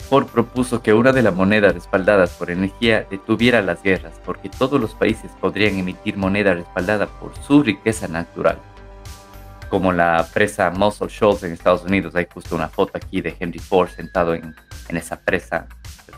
Ford 0.09 0.27
propuso 0.27 0.83
que 0.83 0.95
una 0.95 1.13
de 1.13 1.23
las 1.23 1.35
monedas 1.35 1.75
respaldadas 1.75 2.31
por 2.31 2.51
energía 2.51 3.07
detuviera 3.11 3.61
las 3.61 3.83
guerras, 3.83 4.15
porque 4.25 4.49
todos 4.49 4.81
los 4.81 4.95
países 4.95 5.31
podrían 5.39 5.79
emitir 5.79 6.17
moneda 6.17 6.55
respaldada 6.55 7.07
por 7.07 7.37
su 7.47 7.63
riqueza 7.63 8.09
natural. 8.09 8.59
Como 9.69 9.93
la 9.93 10.27
presa 10.33 10.71
Muscle 10.71 11.09
Shoals 11.09 11.43
en 11.43 11.53
Estados 11.53 11.83
Unidos, 11.83 12.17
hay 12.17 12.27
justo 12.33 12.57
una 12.57 12.69
foto 12.69 12.93
aquí 12.95 13.21
de 13.21 13.37
Henry 13.39 13.59
Ford 13.59 13.91
sentado 13.91 14.33
en, 14.33 14.55
esa 14.89 15.21
presa, 15.21 15.67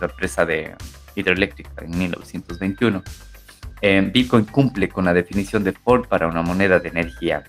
la 0.00 0.06
presa 0.06 0.46
de 0.46 0.76
hidroeléctrica 1.16 1.84
en 1.84 1.98
1921. 1.98 3.02
Eh, 3.82 4.08
Bitcoin 4.12 4.44
cumple 4.44 4.88
con 4.88 5.06
la 5.06 5.12
definición 5.12 5.64
de 5.64 5.72
Ford 5.72 6.06
para 6.06 6.28
una 6.28 6.42
moneda 6.42 6.78
de 6.78 6.90
energía. 6.90 7.42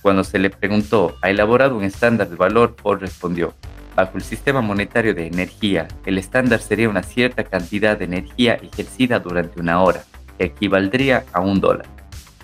Cuando 0.00 0.22
se 0.22 0.38
le 0.38 0.50
preguntó, 0.50 1.16
¿ha 1.22 1.30
elaborado 1.30 1.76
un 1.76 1.82
estándar 1.82 2.28
de 2.28 2.36
valor? 2.36 2.76
Ford 2.80 3.00
respondió, 3.00 3.52
Bajo 3.98 4.16
el 4.16 4.22
sistema 4.22 4.60
monetario 4.60 5.12
de 5.12 5.26
energía, 5.26 5.88
el 6.06 6.18
estándar 6.18 6.60
sería 6.60 6.88
una 6.88 7.02
cierta 7.02 7.42
cantidad 7.42 7.98
de 7.98 8.04
energía 8.04 8.54
ejercida 8.54 9.18
durante 9.18 9.60
una 9.60 9.82
hora, 9.82 10.04
que 10.38 10.44
equivaldría 10.44 11.24
a 11.32 11.40
un 11.40 11.60
dólar. 11.60 11.86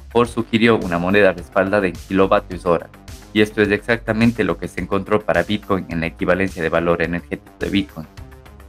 Ford 0.08 0.26
sugirió 0.26 0.76
una 0.76 0.98
moneda 0.98 1.32
respaldada 1.32 1.86
en 1.86 1.92
kilovatios 1.92 2.66
hora, 2.66 2.88
y 3.32 3.40
esto 3.40 3.62
es 3.62 3.70
exactamente 3.70 4.42
lo 4.42 4.58
que 4.58 4.66
se 4.66 4.80
encontró 4.80 5.20
para 5.20 5.44
Bitcoin 5.44 5.86
en 5.90 6.00
la 6.00 6.06
equivalencia 6.06 6.60
de 6.60 6.70
valor 6.70 7.02
energético 7.02 7.54
de 7.60 7.70
Bitcoin. 7.70 8.08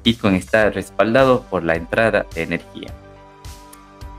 Bitcoin 0.03 0.35
está 0.35 0.69
respaldado 0.69 1.41
por 1.49 1.63
la 1.63 1.73
entrada 1.73 2.27
de 2.35 2.43
energía. 2.43 2.93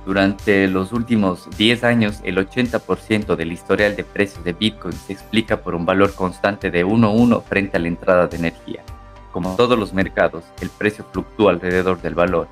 Durante 0.06 0.68
los 0.68 0.92
últimos 0.92 1.48
10 1.58 1.82
años, 1.82 2.20
el 2.22 2.38
80% 2.38 3.34
del 3.34 3.50
historial 3.50 3.96
de 3.96 4.04
precios 4.04 4.44
de 4.44 4.52
Bitcoin 4.52 4.94
se 4.94 5.12
explica 5.12 5.62
por 5.62 5.74
un 5.74 5.84
valor 5.84 6.14
constante 6.14 6.70
de 6.70 6.86
1.1 6.86 7.42
frente 7.42 7.76
a 7.76 7.80
la 7.80 7.88
entrada 7.88 8.28
de 8.28 8.36
energía. 8.36 8.84
Como 9.32 9.56
todos 9.56 9.76
los 9.76 9.92
mercados, 9.92 10.44
el 10.60 10.70
precio 10.70 11.04
fluctúa 11.12 11.50
alrededor 11.50 12.00
del 12.00 12.14
valor, 12.14 12.46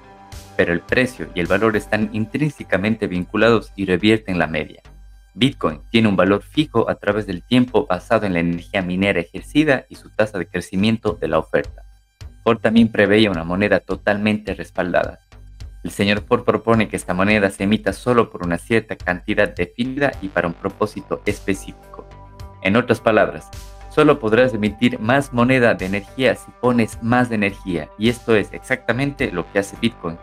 pero 0.56 0.72
el 0.72 0.80
precio 0.80 1.28
y 1.32 1.38
el 1.38 1.46
valor 1.46 1.76
están 1.76 2.10
intrínsecamente 2.12 3.06
vinculados 3.06 3.72
y 3.76 3.86
revierten 3.86 4.36
la 4.36 4.48
media. 4.48 4.82
Bitcoin 5.34 5.80
tiene 5.90 6.08
un 6.08 6.16
valor 6.16 6.42
fijo 6.42 6.90
a 6.90 6.96
través 6.96 7.24
del 7.24 7.44
tiempo 7.44 7.86
basado 7.86 8.26
en 8.26 8.32
la 8.32 8.40
energía 8.40 8.82
minera 8.82 9.20
ejercida 9.20 9.86
y 9.88 9.94
su 9.94 10.10
tasa 10.10 10.38
de 10.38 10.48
crecimiento 10.48 11.16
de 11.20 11.28
la 11.28 11.38
oferta. 11.38 11.84
Ford 12.42 12.58
también 12.58 12.88
preveía 12.88 13.30
una 13.30 13.44
moneda 13.44 13.78
totalmente 13.78 14.54
respaldada, 14.54 15.20
el 15.84 15.90
señor 15.90 16.24
Ford 16.26 16.44
propone 16.44 16.88
que 16.88 16.96
esta 16.96 17.12
moneda 17.12 17.50
se 17.50 17.64
emita 17.64 17.92
solo 17.92 18.30
por 18.30 18.44
una 18.44 18.56
cierta 18.56 18.96
cantidad 18.96 19.54
definida 19.54 20.12
y 20.22 20.28
para 20.28 20.48
un 20.48 20.54
propósito 20.54 21.20
específico. 21.26 22.08
En 22.62 22.76
otras 22.76 23.00
palabras, 23.00 23.50
solo 23.90 24.18
podrás 24.18 24.54
emitir 24.54 24.98
más 24.98 25.34
moneda 25.34 25.74
de 25.74 25.84
energía 25.84 26.34
si 26.34 26.50
pones 26.62 27.00
más 27.02 27.30
energía, 27.30 27.90
y 27.98 28.08
esto 28.08 28.34
es 28.34 28.52
exactamente 28.52 29.30
lo 29.30 29.50
que 29.52 29.58
hace 29.58 29.76
Bitcoin. 29.80 30.16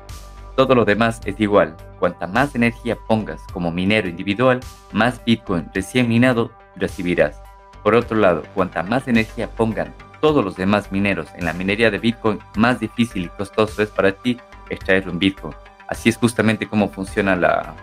Todo 0.57 0.73
lo 0.73 0.83
demás 0.83 1.21
es 1.25 1.39
igual. 1.39 1.77
Cuanta 1.99 2.25
más 2.25 2.55
energía 2.55 2.97
pongas 3.07 3.41
como 3.53 3.71
minero 3.71 4.09
individual, 4.09 4.59
más 4.91 5.23
Bitcoin 5.23 5.69
recién 5.73 6.09
minado 6.09 6.51
recibirás. 6.75 7.39
Por 7.83 7.93
otro 7.93 8.17
lado, 8.17 8.41
cuanta 8.55 8.81
más 8.81 9.07
energía 9.07 9.47
pongan 9.47 9.93
todos 10.21 10.43
los 10.43 10.55
demás 10.55 10.91
mineros 10.91 11.27
en 11.35 11.45
la 11.45 11.53
minería 11.53 11.91
de 11.91 11.99
Bitcoin, 11.99 12.39
más 12.55 12.79
difícil 12.79 13.25
y 13.25 13.29
costoso 13.29 13.81
es 13.81 13.89
para 13.89 14.11
ti 14.11 14.39
extraer 14.69 15.09
un 15.09 15.19
Bitcoin. 15.19 15.53
Así 15.87 16.09
es 16.09 16.17
justamente 16.17 16.67
cómo 16.67 16.89
funciona 16.89 17.35
la, 17.35 17.75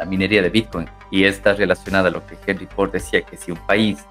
la 0.00 0.04
minería 0.06 0.42
de 0.42 0.48
Bitcoin 0.48 0.88
y 1.10 1.24
está 1.24 1.52
relacionada 1.54 2.08
a 2.08 2.10
lo 2.10 2.26
que 2.26 2.36
Henry 2.46 2.66
Ford 2.66 2.90
decía, 2.90 3.22
que 3.22 3.36
si 3.36 3.52
un 3.52 3.58
país 3.66 4.04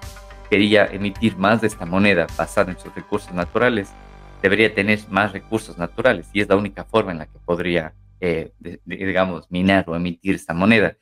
quería 0.48 0.86
emitir 0.86 1.36
más 1.36 1.60
de 1.60 1.66
esta 1.66 1.84
moneda 1.84 2.26
basada 2.36 2.70
en 2.70 2.78
sus 2.78 2.94
recursos 2.94 3.32
naturales, 3.32 3.92
debería 4.40 4.72
tener 4.72 5.00
más 5.08 5.32
recursos 5.32 5.78
naturales 5.78 6.28
y 6.32 6.40
es 6.40 6.48
la 6.48 6.56
única 6.56 6.84
forma 6.84 7.10
en 7.12 7.18
la 7.18 7.26
que 7.26 7.38
podría, 7.44 7.94
eh, 8.20 8.52
digamos, 8.84 9.50
minar 9.50 9.84
o 9.88 9.96
emitir 9.96 10.36
esta 10.36 10.54
moneda. 10.54 10.96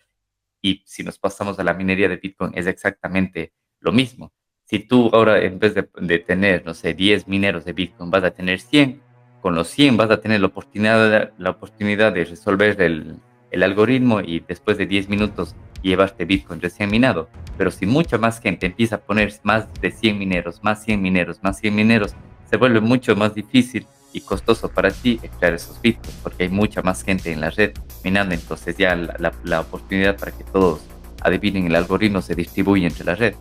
Y 0.61 0.83
si 0.87 1.03
nos 1.03 1.19
pasamos 1.19 1.59
a 1.59 1.65
la 1.65 1.75
minería 1.75 2.09
de 2.09 2.17
Bitcoin, 2.17 2.53
es 2.55 2.67
exactamente 2.67 3.53
lo 3.81 3.93
mismo. 3.93 4.33
Si 4.65 4.81
tú 4.81 5.11
ahora, 5.13 5.43
en 5.43 5.59
vez 5.59 5.75
de, 5.75 5.89
de 6.01 6.19
tener, 6.19 6.65
no 6.65 6.75
sé, 6.75 6.95
10 6.95 7.29
mineros 7.29 7.65
de 7.65 7.73
Bitcoin, 7.73 8.11
vas 8.11 8.25
a 8.25 8.31
tener 8.31 8.61
100, 8.61 9.01
con 9.41 9.55
los 9.55 9.69
100 9.69 9.97
vas 9.97 10.11
a 10.11 10.21
tener 10.21 10.41
la 10.41 10.49
oportunidad, 10.49 11.33
la 11.39 11.51
oportunidad 11.51 12.13
de 12.13 12.25
resolver 12.25 12.81
el, 12.81 13.17
el 13.51 13.63
algoritmo 13.63 14.21
y 14.21 14.41
después 14.41 14.79
de 14.79 14.87
10 14.87 15.09
minutos 15.09 15.55
llevarte 15.83 16.25
Bitcoin 16.25 16.61
recién 16.61 16.91
minado. 16.91 17.29
Pero 17.57 17.71
si 17.71 17.87
mucha 17.87 18.19
más 18.19 18.41
gente 18.41 18.67
empieza 18.67 18.97
a 18.97 19.01
poner 19.01 19.33
más 19.43 19.73
de 19.81 19.91
100 19.91 20.19
mineros, 20.19 20.63
más 20.63 20.85
100 20.85 21.01
mineros, 21.01 21.39
más 21.43 21.59
100 21.61 21.75
mineros, 21.75 22.15
se 22.51 22.57
vuelve 22.57 22.81
mucho 22.81 23.15
más 23.15 23.35
difícil 23.35 23.87
y 24.13 24.21
costoso 24.23 24.69
para 24.69 24.91
ti 24.91 25.21
extraer 25.23 25.55
esos 25.55 25.81
bitcoins, 25.81 26.19
porque 26.23 26.45
hay 26.45 26.49
mucha 26.49 26.83
más 26.83 27.03
gente 27.03 27.31
en 27.31 27.41
la 27.41 27.51
red 27.51 27.73
minando, 28.03 28.35
entonces 28.35 28.77
ya 28.77 28.97
la, 28.97 29.33
la 29.45 29.61
oportunidad 29.61 30.17
para 30.17 30.33
que 30.33 30.45
todos 30.45 30.81
adivinen 31.21 31.67
el 31.67 31.77
algoritmo 31.77 32.23
se 32.23 32.35
distribuye 32.35 32.87
entre 32.87 33.05
la 33.05 33.15
red. 33.15 33.35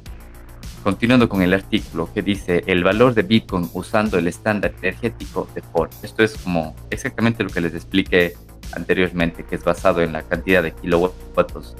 Continuando 0.87 1.27
con 1.27 1.41
el 1.41 1.53
artículo 1.53 2.09
que 2.13 2.21
dice 2.21 2.63
el 2.65 2.81
valor 2.81 3.13
de 3.13 3.23
Bitcoin 3.23 3.69
usando 3.73 4.17
el 4.17 4.25
estándar 4.25 4.73
energético 4.81 5.45
de 5.53 5.61
Ford. 5.61 5.89
Esto 6.01 6.23
es 6.23 6.37
como 6.37 6.77
exactamente 6.89 7.43
lo 7.43 7.49
que 7.49 7.59
les 7.59 7.75
expliqué 7.75 8.37
anteriormente, 8.71 9.43
que 9.43 9.55
es 9.55 9.65
basado 9.65 10.01
en 10.01 10.13
la 10.13 10.23
cantidad 10.23 10.63
de 10.63 10.71
kilowatts 10.71 11.75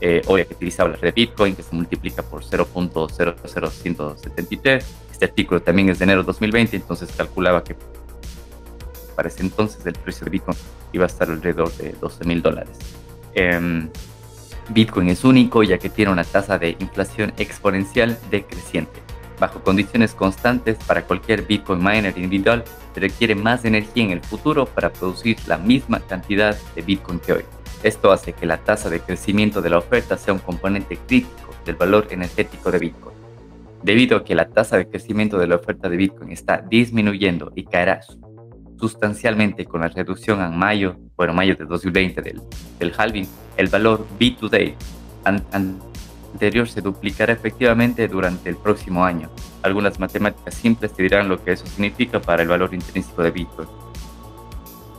eh, 0.00 0.22
que 0.24 0.54
utilizaba 0.54 0.90
la 0.90 0.96
red 0.98 1.14
Bitcoin, 1.14 1.56
que 1.56 1.64
se 1.64 1.74
multiplica 1.74 2.22
por 2.22 2.44
0.00173. 2.44 4.84
Este 5.10 5.24
artículo 5.24 5.60
también 5.60 5.88
es 5.88 5.98
de 5.98 6.04
enero 6.04 6.20
de 6.20 6.26
2020, 6.26 6.76
entonces 6.76 7.10
calculaba 7.16 7.64
que 7.64 7.74
para 9.16 9.28
ese 9.28 9.42
entonces 9.42 9.84
el 9.84 9.94
precio 9.94 10.26
de 10.26 10.30
Bitcoin 10.30 10.56
iba 10.92 11.06
a 11.06 11.08
estar 11.08 11.28
alrededor 11.28 11.72
de 11.72 11.96
12 12.00 12.24
mil 12.24 12.40
dólares. 12.40 12.78
Em, 13.34 13.90
Bitcoin 14.70 15.08
es 15.08 15.24
único 15.24 15.64
ya 15.64 15.78
que 15.78 15.90
tiene 15.90 16.12
una 16.12 16.22
tasa 16.22 16.56
de 16.56 16.76
inflación 16.78 17.32
exponencial 17.38 18.16
decreciente. 18.30 19.00
Bajo 19.40 19.60
condiciones 19.62 20.14
constantes, 20.14 20.76
para 20.86 21.02
cualquier 21.02 21.42
Bitcoin 21.42 21.82
miner 21.82 22.16
individual 22.16 22.62
se 22.94 23.00
requiere 23.00 23.34
más 23.34 23.64
energía 23.64 24.04
en 24.04 24.10
el 24.10 24.20
futuro 24.20 24.66
para 24.66 24.92
producir 24.92 25.38
la 25.48 25.58
misma 25.58 25.98
cantidad 26.00 26.56
de 26.74 26.82
Bitcoin 26.82 27.18
que 27.18 27.32
hoy. 27.32 27.44
Esto 27.82 28.12
hace 28.12 28.32
que 28.32 28.46
la 28.46 28.58
tasa 28.58 28.90
de 28.90 29.00
crecimiento 29.00 29.60
de 29.60 29.70
la 29.70 29.78
oferta 29.78 30.16
sea 30.16 30.34
un 30.34 30.40
componente 30.40 30.98
crítico 30.98 31.54
del 31.64 31.76
valor 31.76 32.06
energético 32.10 32.70
de 32.70 32.78
Bitcoin. 32.78 33.16
Debido 33.82 34.18
a 34.18 34.24
que 34.24 34.34
la 34.34 34.50
tasa 34.50 34.76
de 34.76 34.88
crecimiento 34.88 35.38
de 35.38 35.48
la 35.48 35.56
oferta 35.56 35.88
de 35.88 35.96
Bitcoin 35.96 36.30
está 36.30 36.58
disminuyendo 36.58 37.50
y 37.56 37.64
caerá 37.64 38.02
sustancialmente 38.80 39.66
con 39.66 39.82
la 39.82 39.88
reducción 39.88 40.40
en 40.40 40.56
mayo, 40.56 40.96
bueno, 41.16 41.34
mayo 41.34 41.54
de 41.54 41.66
2020 41.66 42.22
del, 42.22 42.40
del 42.78 42.92
halving, 42.96 43.28
el 43.58 43.68
valor 43.68 44.06
B2Day 44.18 44.74
anterior 46.32 46.66
se 46.66 46.80
duplicará 46.80 47.34
efectivamente 47.34 48.08
durante 48.08 48.48
el 48.48 48.56
próximo 48.56 49.04
año. 49.04 49.28
Algunas 49.62 50.00
matemáticas 50.00 50.54
simples 50.54 50.94
te 50.94 51.02
dirán 51.02 51.28
lo 51.28 51.42
que 51.44 51.52
eso 51.52 51.66
significa 51.66 52.20
para 52.20 52.42
el 52.42 52.48
valor 52.48 52.72
intrínseco 52.72 53.22
de 53.22 53.30
Bitcoin. 53.30 53.68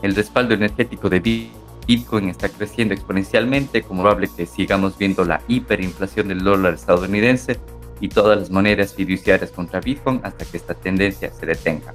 El 0.02 0.14
respaldo 0.14 0.54
energético 0.54 1.08
de 1.08 1.50
Bitcoin 1.86 2.28
está 2.28 2.48
creciendo 2.48 2.94
exponencialmente, 2.94 3.82
como 3.82 4.02
probable 4.02 4.28
que 4.36 4.46
sigamos 4.46 4.96
viendo 4.96 5.24
la 5.24 5.40
hiperinflación 5.48 6.28
del 6.28 6.44
dólar 6.44 6.74
estadounidense 6.74 7.58
y 8.00 8.08
todas 8.08 8.38
las 8.38 8.50
monedas 8.50 8.94
fiduciarias 8.94 9.50
contra 9.50 9.80
Bitcoin 9.80 10.20
hasta 10.22 10.44
que 10.44 10.56
esta 10.56 10.74
tendencia 10.74 11.32
se 11.32 11.46
detenga. 11.46 11.94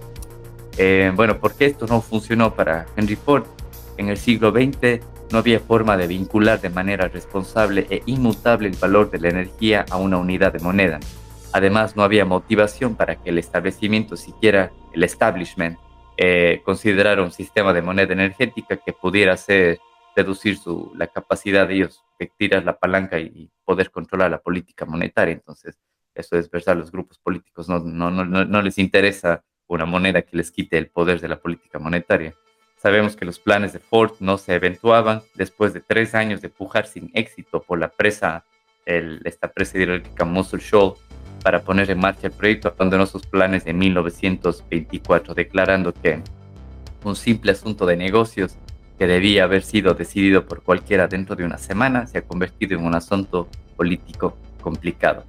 Eh, 0.78 1.12
bueno, 1.16 1.40
¿por 1.40 1.56
qué 1.56 1.66
esto 1.66 1.88
no 1.88 2.02
funcionó 2.02 2.54
para 2.54 2.86
Henry 2.96 3.16
Ford? 3.16 3.46
En 3.98 4.10
el 4.10 4.18
siglo 4.18 4.52
XX 4.52 5.02
no 5.32 5.40
había 5.40 5.60
forma 5.60 5.98
de 5.98 6.06
vincular 6.06 6.62
de 6.62 6.70
manera 6.70 7.08
responsable 7.08 7.88
e 7.90 8.04
inmutable 8.06 8.68
el 8.68 8.76
valor 8.76 9.10
de 9.10 9.20
la 9.20 9.30
energía 9.30 9.86
a 9.90 9.98
una 9.98 10.18
unidad 10.18 10.54
de 10.54 10.60
moneda. 10.60 11.00
Además, 11.52 11.96
no 11.96 12.04
había 12.04 12.26
motivación 12.26 12.96
para 12.96 13.16
que 13.16 13.32
el 13.32 13.40
establecimiento, 13.40 14.16
siquiera 14.16 14.72
el 14.94 15.04
establishment, 15.04 15.80
eh, 16.16 16.62
considerar 16.64 17.20
un 17.20 17.32
sistema 17.32 17.74
de 17.74 17.82
moneda 17.82 18.14
energética 18.14 18.78
que 18.78 18.94
pudiera 18.94 19.34
hacer 19.34 19.80
reducir 20.16 20.58
su, 20.58 20.92
la 20.96 21.08
capacidad 21.08 21.68
de 21.68 21.76
ellos 21.76 22.04
de 22.20 22.32
tirar 22.38 22.64
la 22.64 22.78
palanca 22.78 23.20
y 23.20 23.50
poder 23.66 23.90
controlar 23.90 24.30
la 24.30 24.40
política 24.40 24.86
monetaria. 24.86 25.34
Entonces, 25.34 25.80
eso 26.14 26.38
es 26.38 26.50
verdad, 26.50 26.78
los 26.78 26.92
grupos 26.92 27.18
políticos 27.18 27.68
no 27.68 28.62
les 28.62 28.78
interesa 28.78 29.44
una 29.68 29.86
moneda 29.86 30.22
que 30.22 30.38
les 30.38 30.52
quite 30.52 30.78
el 30.78 30.88
poder 30.88 31.20
de 31.20 31.28
la 31.28 31.40
política 31.40 31.80
monetaria. 31.80 32.34
Sabemos 32.78 33.16
que 33.16 33.26
los 33.26 33.40
planes 33.40 33.74
de 33.74 33.80
Ford 33.80 34.14
no 34.20 34.38
se 34.38 34.54
eventuaban 34.54 35.24
después 35.36 35.74
de 35.74 35.82
tres 35.82 36.14
años 36.16 36.42
de 36.42 36.50
pujar 36.50 36.86
sin 36.86 37.10
éxito 37.14 37.62
por 37.62 37.80
la 37.80 37.90
presa, 37.90 38.46
el, 38.86 39.22
esta 39.26 39.48
presa 39.52 39.78
hidráulica 39.78 40.26
Muscle 40.26 40.60
Shoal, 40.60 40.94
para 41.44 41.62
poner 41.62 41.90
en 41.90 42.00
marcha 42.00 42.28
el 42.28 42.34
proyecto, 42.34 42.68
abandonó 42.68 43.06
sus 43.06 43.26
planes 43.26 43.66
en 43.66 43.78
1924, 43.78 45.34
declarando 45.34 45.94
que 45.94 46.22
un 47.04 47.16
simple 47.16 47.52
asunto 47.52 47.86
de 47.86 47.96
negocios 47.96 48.58
que 48.98 49.08
debía 49.08 49.44
haber 49.44 49.64
sido 49.64 49.94
decidido 49.94 50.46
por 50.46 50.64
cualquiera 50.64 51.08
dentro 51.08 51.36
de 51.36 51.46
una 51.46 51.58
semana 51.58 52.08
se 52.08 52.18
ha 52.18 52.22
convertido 52.24 52.78
en 52.78 52.86
un 52.86 52.96
asunto 52.96 53.48
político 53.76 54.38
complicado. 54.62 55.24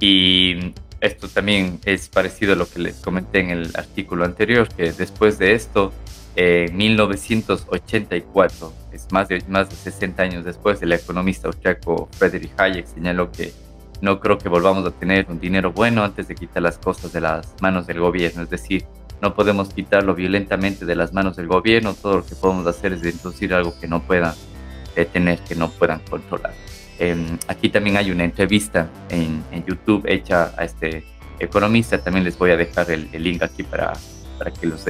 Y 0.00 0.72
esto 1.02 1.28
también 1.28 1.80
es 1.84 2.08
parecido 2.08 2.52
a 2.52 2.56
lo 2.56 2.68
que 2.68 2.78
les 2.78 2.94
comenté 2.94 3.40
en 3.40 3.50
el 3.50 3.72
artículo 3.74 4.24
anterior, 4.24 4.68
que 4.68 4.92
después 4.92 5.36
de 5.36 5.52
esto, 5.52 5.92
en 6.36 6.76
1984, 6.76 8.72
es 8.92 9.10
más 9.10 9.28
de, 9.28 9.42
más 9.48 9.68
de 9.68 9.74
60 9.74 10.22
años 10.22 10.44
después, 10.44 10.80
el 10.80 10.92
economista 10.92 11.48
austriaco 11.48 12.08
Friedrich 12.12 12.52
Hayek 12.56 12.86
señaló 12.86 13.32
que 13.32 13.52
no 14.00 14.20
creo 14.20 14.38
que 14.38 14.48
volvamos 14.48 14.86
a 14.86 14.92
tener 14.92 15.26
un 15.28 15.40
dinero 15.40 15.72
bueno 15.72 16.04
antes 16.04 16.28
de 16.28 16.36
quitar 16.36 16.62
las 16.62 16.78
cosas 16.78 17.12
de 17.12 17.20
las 17.20 17.52
manos 17.60 17.88
del 17.88 17.98
gobierno. 17.98 18.44
Es 18.44 18.50
decir, 18.50 18.84
no 19.20 19.34
podemos 19.34 19.74
quitarlo 19.74 20.14
violentamente 20.14 20.86
de 20.86 20.94
las 20.94 21.12
manos 21.12 21.36
del 21.36 21.48
gobierno. 21.48 21.94
Todo 21.94 22.18
lo 22.18 22.26
que 22.26 22.36
podemos 22.36 22.66
hacer 22.66 22.92
es 22.92 23.04
introducir 23.04 23.54
algo 23.54 23.74
que 23.80 23.88
no 23.88 24.02
puedan 24.02 24.34
detener, 24.94 25.40
que 25.40 25.56
no 25.56 25.68
puedan 25.68 26.00
controlar. 26.08 26.52
Em, 26.98 27.38
aquí 27.48 27.68
también 27.68 27.96
hay 27.96 28.10
una 28.10 28.24
entrevista 28.24 28.88
en, 29.08 29.42
YouTube 29.66 30.04
hecha 30.06 30.52
a 30.56 30.64
este 30.64 31.04
economista. 31.38 31.98
También 31.98 32.24
les 32.24 32.38
voy 32.38 32.50
a 32.50 32.56
dejar 32.56 32.90
el, 32.90 33.10
link 33.12 33.42
aquí 33.42 33.62
para, 33.62 33.92
para 34.38 34.50
que 34.50 34.66
los, 34.66 34.86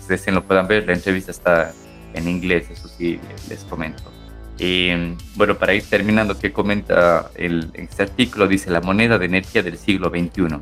ustedes 0.00 0.26
lo 0.28 0.44
puedan 0.44 0.66
ver. 0.66 0.86
La 0.86 0.94
entrevista 0.94 1.30
está 1.30 1.72
en 2.14 2.28
inglés, 2.28 2.70
eso 2.70 2.88
sí 2.88 3.20
les 3.48 3.64
comento. 3.64 4.10
Y 4.58 4.90
bueno, 5.36 5.56
para 5.56 5.72
ir 5.72 5.84
terminando, 5.84 6.38
¿qué 6.38 6.52
comenta 6.52 7.30
el, 7.34 7.70
este 7.74 8.02
artículo? 8.02 8.46
Dice 8.46 8.70
la 8.70 8.82
moneda 8.82 9.18
de 9.18 9.24
energía 9.24 9.62
del 9.62 9.78
siglo 9.78 10.10
XXI. 10.10 10.60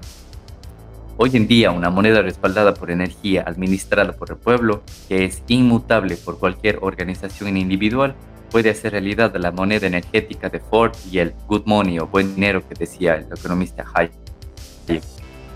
Hoy 1.16 1.30
en 1.34 1.48
día, 1.48 1.72
una 1.72 1.90
moneda 1.90 2.22
respaldada 2.22 2.74
por 2.74 2.92
energía 2.92 3.42
administrada 3.44 4.12
por 4.12 4.30
el 4.30 4.36
pueblo, 4.36 4.84
que 5.08 5.24
es 5.24 5.42
inmutable 5.48 6.16
por 6.16 6.38
cualquier 6.38 6.78
organización 6.80 7.56
individual, 7.56 8.14
puede 8.50 8.70
hacer 8.70 8.92
realidad 8.92 9.34
la 9.36 9.50
moneda 9.50 9.86
energética 9.86 10.48
de 10.48 10.60
Ford 10.60 10.92
y 11.10 11.18
el 11.18 11.34
good 11.46 11.62
money 11.66 11.98
o 11.98 12.06
buen 12.06 12.34
dinero 12.34 12.66
que 12.66 12.74
decía 12.74 13.16
el 13.16 13.24
economista 13.24 13.84
Hayek. 13.94 15.02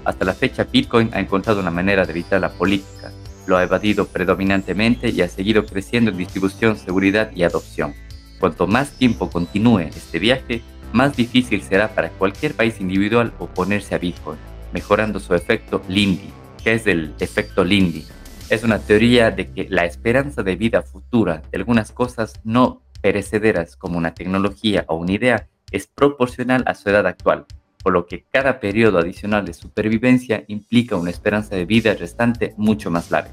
Hasta 0.05 0.25
la 0.25 0.35
fecha, 0.35 0.65
Bitcoin 0.65 1.11
ha 1.13 1.21
encontrado 1.21 1.61
una 1.61 1.71
manera 1.71 2.05
de 2.05 2.11
evitar 2.11 2.41
la 2.41 2.51
política, 2.51 3.13
lo 3.47 3.57
ha 3.57 3.63
evadido 3.63 4.07
predominantemente 4.07 5.11
y 5.11 5.23
ha 5.23 5.29
seguido 5.29 5.65
creciendo 5.65 6.11
en 6.11 6.17
distribución, 6.17 6.77
seguridad 6.77 7.31
y 7.35 7.45
adopción. 7.45 7.95
Cuanto 8.41 8.67
más 8.67 8.91
tiempo 8.93 9.31
continúe 9.31 9.81
este 9.81 10.19
viaje, 10.19 10.63
más 10.93 11.17
difícil 11.17 11.63
será 11.63 11.95
para 11.95 12.11
cualquier 12.11 12.55
país 12.55 12.81
individual 12.81 13.33
oponerse 13.39 13.95
a 13.95 13.99
Bitcoin, 13.99 14.39
mejorando 14.73 15.21
su 15.21 15.35
efecto 15.35 15.83
Lindy. 15.89 16.31
¿Qué 16.63 16.75
es 16.75 16.87
el 16.87 17.15
efecto 17.21 17.65
Lindy? 17.65 18.05
Es 18.51 18.65
una 18.65 18.79
teoría 18.79 19.31
de 19.31 19.51
que 19.51 19.67
la 19.71 19.85
esperanza 19.85 20.43
de 20.43 20.57
vida 20.57 20.83
futura 20.83 21.43
de 21.51 21.59
algunas 21.59 21.93
cosas 21.93 22.35
no 22.45 22.82
perecederas 23.03 23.77
como 23.77 23.99
una 23.99 24.15
tecnología 24.15 24.85
o 24.89 24.97
una 24.97 25.13
idea 25.13 25.49
es 25.71 25.87
proporcional 25.87 26.63
a 26.67 26.75
su 26.75 26.89
edad 26.89 27.07
actual, 27.07 27.47
por 27.83 27.93
lo 27.93 28.07
que 28.07 28.25
cada 28.31 28.61
periodo 28.61 28.99
adicional 28.99 29.45
de 29.45 29.55
supervivencia 29.55 30.45
implica 30.49 30.97
una 30.97 31.11
esperanza 31.11 31.57
de 31.57 31.67
vida 31.67 31.93
restante 31.95 32.55
mucho 32.57 32.91
más 32.91 33.11
larga. 33.11 33.33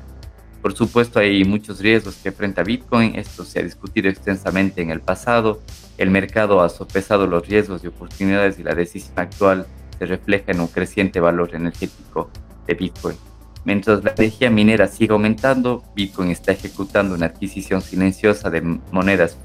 Por 0.62 0.76
supuesto, 0.76 1.20
hay 1.20 1.46
muchos 1.46 1.80
riesgos 1.80 2.18
que 2.18 2.30
enfrenta 2.30 2.64
Bitcoin. 2.64 3.16
Esto 3.16 3.46
se 3.46 3.60
ha 3.60 3.64
discutido 3.64 4.10
extensamente 4.10 4.82
en 4.82 4.90
el 4.90 5.00
pasado. 5.00 5.62
El 5.98 6.10
mercado 6.10 6.62
ha 6.62 6.68
sopesado 6.68 7.28
los 7.28 7.48
riesgos 7.48 7.84
y 7.84 7.88
oportunidades 7.88 8.60
y 8.60 8.64
la 8.64 8.76
decisión 8.76 9.18
actual 9.18 9.68
se 9.98 10.06
refleja 10.06 10.52
en 10.52 10.60
un 10.60 10.68
creciente 10.68 11.22
valor 11.22 11.56
energético 11.56 12.30
de 12.68 12.74
Bitcoin. 12.74 13.29
Mientras 13.66 14.04
la 14.04 14.14
energía 14.18 14.50
minera 14.50 14.88
sigue 14.88 15.14
aumentando, 15.14 15.84
Bitcoin 15.96 16.32
está 16.32 16.52
ejecutando 16.52 17.16
una 17.16 17.28
adquisición 17.28 17.82
silenciosa 17.82 18.50
de 18.50 18.62
monedas 18.92 19.38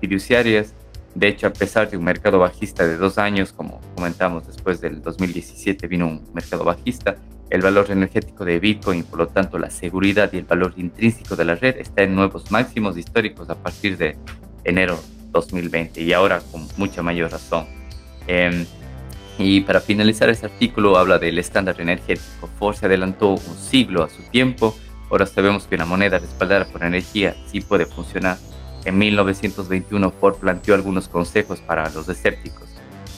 fiduciarias. 0.00 0.74
De 1.14 1.28
hecho, 1.28 1.46
a 1.46 1.52
pesar 1.52 1.90
de 1.90 1.96
un 1.96 2.04
mercado 2.04 2.38
bajista 2.38 2.86
de 2.86 2.96
dos 2.96 3.18
años, 3.18 3.52
como 3.52 3.80
comentamos 3.94 4.46
después 4.46 4.80
del 4.80 5.02
2017 5.02 5.86
vino 5.86 6.06
un 6.06 6.28
mercado 6.34 6.64
bajista, 6.64 7.16
el 7.50 7.62
valor 7.62 7.90
energético 7.90 8.44
de 8.44 8.60
Bitcoin 8.60 9.02
por 9.02 9.18
lo 9.18 9.26
tanto 9.28 9.58
la 9.58 9.70
seguridad 9.70 10.32
y 10.32 10.38
el 10.38 10.44
valor 10.44 10.72
intrínseco 10.76 11.34
de 11.34 11.44
la 11.44 11.56
red 11.56 11.78
está 11.78 12.02
en 12.02 12.14
nuevos 12.14 12.50
máximos 12.52 12.96
históricos 12.96 13.50
a 13.50 13.56
partir 13.56 13.96
de 13.98 14.16
enero 14.62 14.98
2020 15.32 16.00
y 16.00 16.12
ahora 16.12 16.40
con 16.52 16.66
mucha 16.76 17.02
mayor 17.02 17.32
razón. 17.32 17.66
Em, 18.26 18.64
y 19.38 19.60
para 19.62 19.80
finalizar 19.80 20.28
este 20.28 20.46
artículo 20.46 20.98
habla 20.98 21.18
del 21.18 21.38
estándar 21.38 21.80
energético. 21.80 22.48
Ford 22.58 22.76
se 22.76 22.86
adelantó 22.86 23.30
un 23.30 23.56
siglo 23.56 24.02
a 24.02 24.10
su 24.10 24.22
tiempo. 24.30 24.76
Ahora 25.10 25.26
sabemos 25.26 25.64
que 25.64 25.74
una 25.74 25.86
moneda 25.86 26.18
respaldada 26.18 26.66
por 26.66 26.84
energía 26.84 27.34
sí 27.50 27.60
puede 27.60 27.86
funcionar. 27.86 28.36
En 28.84 28.98
1921 28.98 30.10
Ford 30.12 30.36
planteó 30.36 30.74
algunos 30.74 31.08
consejos 31.08 31.60
para 31.60 31.90
los 31.90 32.08
escépticos. 32.08 32.68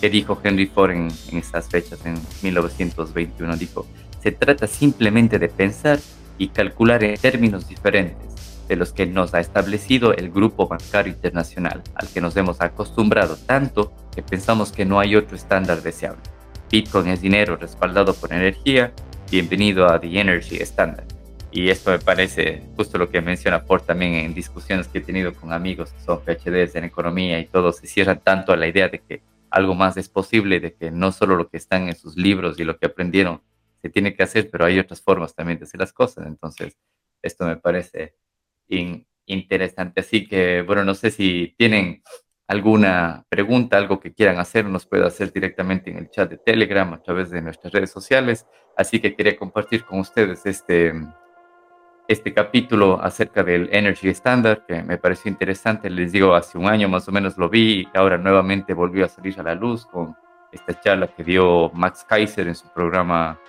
¿Qué 0.01 0.11
dijo 0.11 0.41
Henry 0.43 0.67
Ford 0.67 0.91
en, 0.93 1.09
en 1.31 1.39
estas 1.39 1.69
fechas, 1.69 2.05
en 2.05 2.15
1921? 2.43 3.57
Dijo, 3.57 3.87
se 4.23 4.33
trata 4.33 4.67
simplemente 4.67 5.39
de 5.39 5.49
pensar 5.49 6.01
y 6.39 6.49
calcular 6.49 7.05
en 7.05 7.17
términos 7.17 7.69
diferentes 7.69 8.32
de 8.69 8.77
los 8.77 8.93
que 8.93 9.07
nos 9.07 9.35
ha 9.35 9.41
establecido 9.41 10.13
el 10.15 10.31
Grupo 10.31 10.69
Bancario 10.69 11.13
Internacional, 11.13 11.83
al 11.95 12.09
que 12.09 12.21
nos 12.21 12.37
hemos 12.37 12.61
acostumbrado 12.61 13.37
tanto 13.37 13.93
que 14.15 14.23
pensamos 14.23 14.73
que 14.73 14.85
no 14.85 15.01
hay 15.01 15.17
otro 15.17 15.37
estándar 15.37 15.83
deseable. 15.83 16.23
Bitcoin 16.71 17.09
es 17.09 17.21
dinero 17.21 17.57
respaldado 17.57 18.15
por 18.15 18.33
energía, 18.33 18.93
bienvenido 19.31 19.87
a 19.87 20.01
The 20.01 20.21
Energy 20.21 20.57
Standard. 20.63 21.07
Y 21.51 21.69
esto 21.69 21.91
me 21.91 21.99
parece 21.99 22.63
justo 22.77 22.97
lo 22.97 23.11
que 23.11 23.21
menciona 23.21 23.61
Ford 23.61 23.83
también 23.83 24.15
en 24.15 24.33
discusiones 24.33 24.89
que 24.89 24.99
he 24.99 25.03
tenido 25.03 25.35
con 25.35 25.53
amigos 25.53 25.93
que 25.93 26.01
son 26.01 26.23
PhDs 26.23 26.75
en 26.77 26.85
economía 26.85 27.39
y 27.39 27.47
todos 27.47 27.77
se 27.77 27.87
cierran 27.87 28.21
tanto 28.21 28.53
a 28.53 28.57
la 28.57 28.67
idea 28.67 28.89
de 28.89 29.01
que 29.01 29.23
algo 29.51 29.75
más 29.75 29.99
es 29.99 30.09
posible, 30.09 30.61
de 30.61 30.73
que 30.73 30.91
no 30.91 31.13
solo 31.13 31.37
lo 31.37 31.49
que 31.49 31.59
están 31.59 31.89
en 31.89 31.95
sus 31.95 32.17
libros 32.17 32.59
y 32.59 32.65
lo 32.65 32.79
que 32.79 32.87
aprendieron 32.87 33.43
se 33.83 33.91
tiene 33.91 34.15
que 34.15 34.23
hacer, 34.23 34.49
pero 34.51 34.65
hay 34.65 34.79
otras 34.79 35.03
formas 35.03 35.35
también 35.35 35.59
de 35.59 35.65
hacer 35.65 35.79
las 35.79 35.93
cosas. 35.93 36.27
Entonces, 36.27 36.79
esto 37.21 37.45
me 37.45 37.57
parece 37.57 38.15
interesante. 39.27 40.01
Así 40.01 40.27
que, 40.27 40.63
bueno, 40.63 40.85
no 40.85 40.95
sé 40.95 41.11
si 41.11 41.55
tienen 41.59 42.03
alguna 42.49 43.25
pregunta, 43.29 43.79
algo 43.79 44.01
que 44.01 44.13
quieran 44.13 44.39
hacer, 44.39 44.67
nos 44.67 44.87
puede 44.87 45.07
hacer 45.07 45.33
directamente 45.33 45.91
en 45.91 45.99
el 45.99 46.11
chat 46.11 46.29
de 46.29 46.39
Telegram 46.39 46.93
a 46.93 47.03
través 47.03 47.31
de 47.31 47.41
nuestras 47.41 47.73
redes 47.73 47.91
sociales. 47.91 48.47
Así 48.77 49.01
que 49.01 49.15
quería 49.15 49.37
compartir 49.37 49.85
con 49.85 50.01
ustedes 50.01 50.45
este, 50.45 50.93
este 52.09 52.33
capítulo 52.35 53.01
acerca 53.03 53.43
del 53.43 53.69
Energy 53.73 54.09
Standard, 54.11 54.67
que 54.67 54.83
me 54.83 54.99
pareció 54.99 55.31
interesante. 55.31 55.89
Les 55.89 56.13
digo, 56.13 56.35
hace 56.35 56.59
un 56.59 56.67
año 56.67 56.89
más 56.89 57.09
o 57.09 57.13
menos 57.13 57.39
lo 57.39 57.49
vi 57.49 57.81
y 57.81 57.89
ahora 57.95 58.19
nuevamente 58.19 58.75
volvió 58.75 59.05
a 59.07 59.09
salir 59.09 59.39
a 59.41 59.43
la 59.43 59.55
luz 59.55 59.87
con 59.87 60.15
esta 60.53 60.79
charla 60.79 61.07
que 61.07 61.25
dio 61.25 61.71
Max 61.73 62.05
Kaiser 62.07 62.47
en 62.47 62.55
su 62.55 62.69
programa 62.69 63.41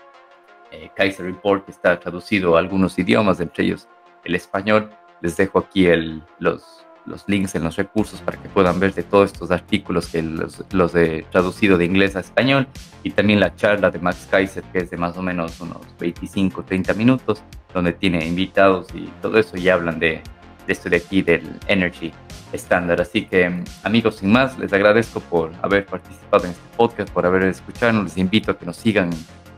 eh, 0.71 0.89
Kaiser 0.95 1.25
Report, 1.25 1.65
que 1.65 1.71
está 1.71 1.99
traducido 1.99 2.55
a 2.55 2.59
algunos 2.59 2.97
idiomas, 2.97 3.39
entre 3.41 3.65
ellos 3.65 3.87
el 4.23 4.35
español. 4.35 4.89
Les 5.23 5.35
dejo 5.35 5.57
aquí 5.57 5.87
el, 5.87 6.21
los, 6.37 6.85
los 7.07 7.23
links 7.27 7.55
en 7.55 7.63
los 7.63 7.75
recursos 7.75 8.21
para 8.21 8.39
que 8.39 8.47
puedan 8.49 8.79
ver 8.79 8.93
de 8.93 9.01
todos 9.01 9.31
estos 9.31 9.49
artículos 9.49 10.07
que 10.07 10.21
los, 10.21 10.63
los 10.71 10.93
he 10.93 11.25
traducido 11.31 11.79
de 11.79 11.85
inglés 11.85 12.15
a 12.15 12.19
español 12.19 12.67
y 13.01 13.09
también 13.09 13.39
la 13.39 13.55
charla 13.55 13.89
de 13.89 13.97
Max 13.97 14.27
Kaiser 14.29 14.63
que 14.65 14.79
es 14.79 14.91
de 14.91 14.97
más 14.97 15.17
o 15.17 15.23
menos 15.23 15.59
unos 15.61 15.81
25 15.99 16.63
30 16.63 16.93
minutos 16.93 17.41
donde 17.73 17.93
tiene 17.93 18.23
invitados 18.27 18.87
y 18.93 19.09
todo 19.21 19.39
eso 19.39 19.57
y 19.57 19.69
hablan 19.69 19.97
de, 19.97 20.21
de 20.67 20.73
esto 20.73 20.89
de 20.89 20.97
aquí 20.97 21.23
del 21.23 21.59
Energy 21.67 22.13
estándar. 22.53 23.01
Así 23.01 23.25
que 23.25 23.63
amigos, 23.83 24.17
sin 24.17 24.31
más, 24.31 24.57
les 24.57 24.71
agradezco 24.71 25.19
por 25.19 25.51
haber 25.61 25.85
participado 25.85 26.45
en 26.45 26.51
este 26.51 26.63
podcast, 26.77 27.09
por 27.11 27.25
haber 27.25 27.43
escuchado. 27.43 28.03
Les 28.03 28.17
invito 28.17 28.51
a 28.51 28.57
que 28.57 28.65
nos 28.65 28.77
sigan 28.77 29.09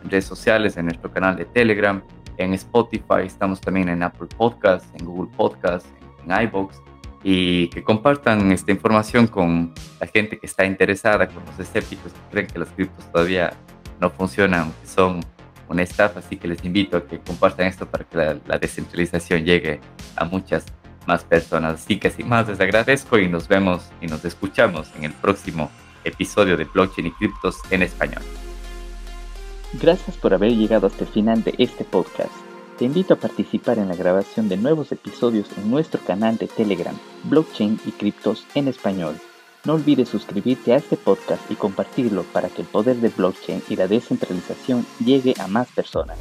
en 0.03 0.09
redes 0.09 0.25
sociales, 0.25 0.77
en 0.77 0.85
nuestro 0.85 1.11
canal 1.11 1.35
de 1.35 1.45
Telegram, 1.45 2.01
en 2.37 2.53
Spotify, 2.53 3.23
estamos 3.25 3.61
también 3.61 3.89
en 3.89 4.03
Apple 4.03 4.27
Podcasts, 4.37 4.87
en 4.97 5.05
Google 5.05 5.31
Podcasts, 5.35 5.89
en, 6.23 6.31
en 6.31 6.43
iVoox 6.43 6.75
y 7.27 7.69
que 7.69 7.83
compartan 7.83 8.51
esta 8.51 8.71
información 8.71 9.25
con 9.25 9.73
la 9.99 10.05
gente 10.05 10.37
que 10.37 10.45
está 10.45 10.63
interesada, 10.63 11.27
con 11.27 11.43
los 11.43 11.59
escépticos 11.59 12.13
que 12.13 12.19
creen 12.29 12.47
que 12.47 12.59
las 12.59 12.69
criptos 12.69 13.11
todavía 13.11 13.51
no 13.99 14.11
funcionan, 14.11 14.71
que 14.79 14.87
son 14.87 15.21
una 15.67 15.81
estafa, 15.81 16.19
así 16.19 16.37
que 16.37 16.47
les 16.47 16.63
invito 16.63 16.97
a 16.97 17.07
que 17.07 17.19
compartan 17.19 17.65
esto 17.65 17.87
para 17.87 18.03
que 18.03 18.39
la, 18.45 18.59
descentralización 18.59 19.43
llegue 19.43 19.79
a 20.15 20.25
muchas 20.25 20.65
más 21.07 21.23
personas. 21.23 21.81
Así 21.81 21.97
que 21.97 22.11
sin 22.11 22.29
más 22.29 22.47
les 22.47 22.59
agradezco 22.59 23.17
y 23.17 23.27
nos 23.27 23.47
vemos 23.47 23.89
y 24.01 24.05
nos 24.07 24.23
escuchamos 24.23 24.91
en 24.95 25.05
el 25.05 25.13
próximo 25.13 25.71
episodio 26.03 26.55
de 26.57 26.65
Blockchain 26.65 27.07
y 27.07 27.11
Criptos 27.11 27.57
en 27.71 27.81
Español. 27.81 28.21
Gracias 29.81 30.15
por 30.15 30.33
haber 30.33 30.55
llegado 30.55 30.87
hasta 30.87 31.03
el 31.03 31.09
final 31.09 31.43
de 31.43 31.53
este 31.57 31.83
podcast. 31.83 32.31
Te 32.77 32.85
invito 32.85 33.13
a 33.13 33.17
participar 33.17 33.77
en 33.77 33.89
la 33.89 33.95
grabación 33.95 34.47
de 34.47 34.55
nuevos 34.55 34.91
episodios 34.93 35.47
en 35.57 35.69
nuestro 35.69 35.99
canal 36.01 36.37
de 36.37 36.47
Telegram, 36.47 36.97
Blockchain 37.25 37.79
y 37.85 37.91
Criptos 37.91 38.45
en 38.55 38.69
Español. 38.69 39.19
No 39.65 39.73
olvides 39.73 40.07
suscribirte 40.07 40.73
a 40.73 40.77
este 40.77 40.95
podcast 40.95 41.41
y 41.51 41.55
compartirlo 41.55 42.23
para 42.23 42.47
que 42.49 42.61
el 42.61 42.67
poder 42.67 42.97
de 42.97 43.09
blockchain 43.09 43.63
y 43.67 43.75
la 43.75 43.87
descentralización 43.87 44.85
llegue 45.03 45.33
a 45.39 45.47
más 45.47 45.67
personas. 45.71 46.17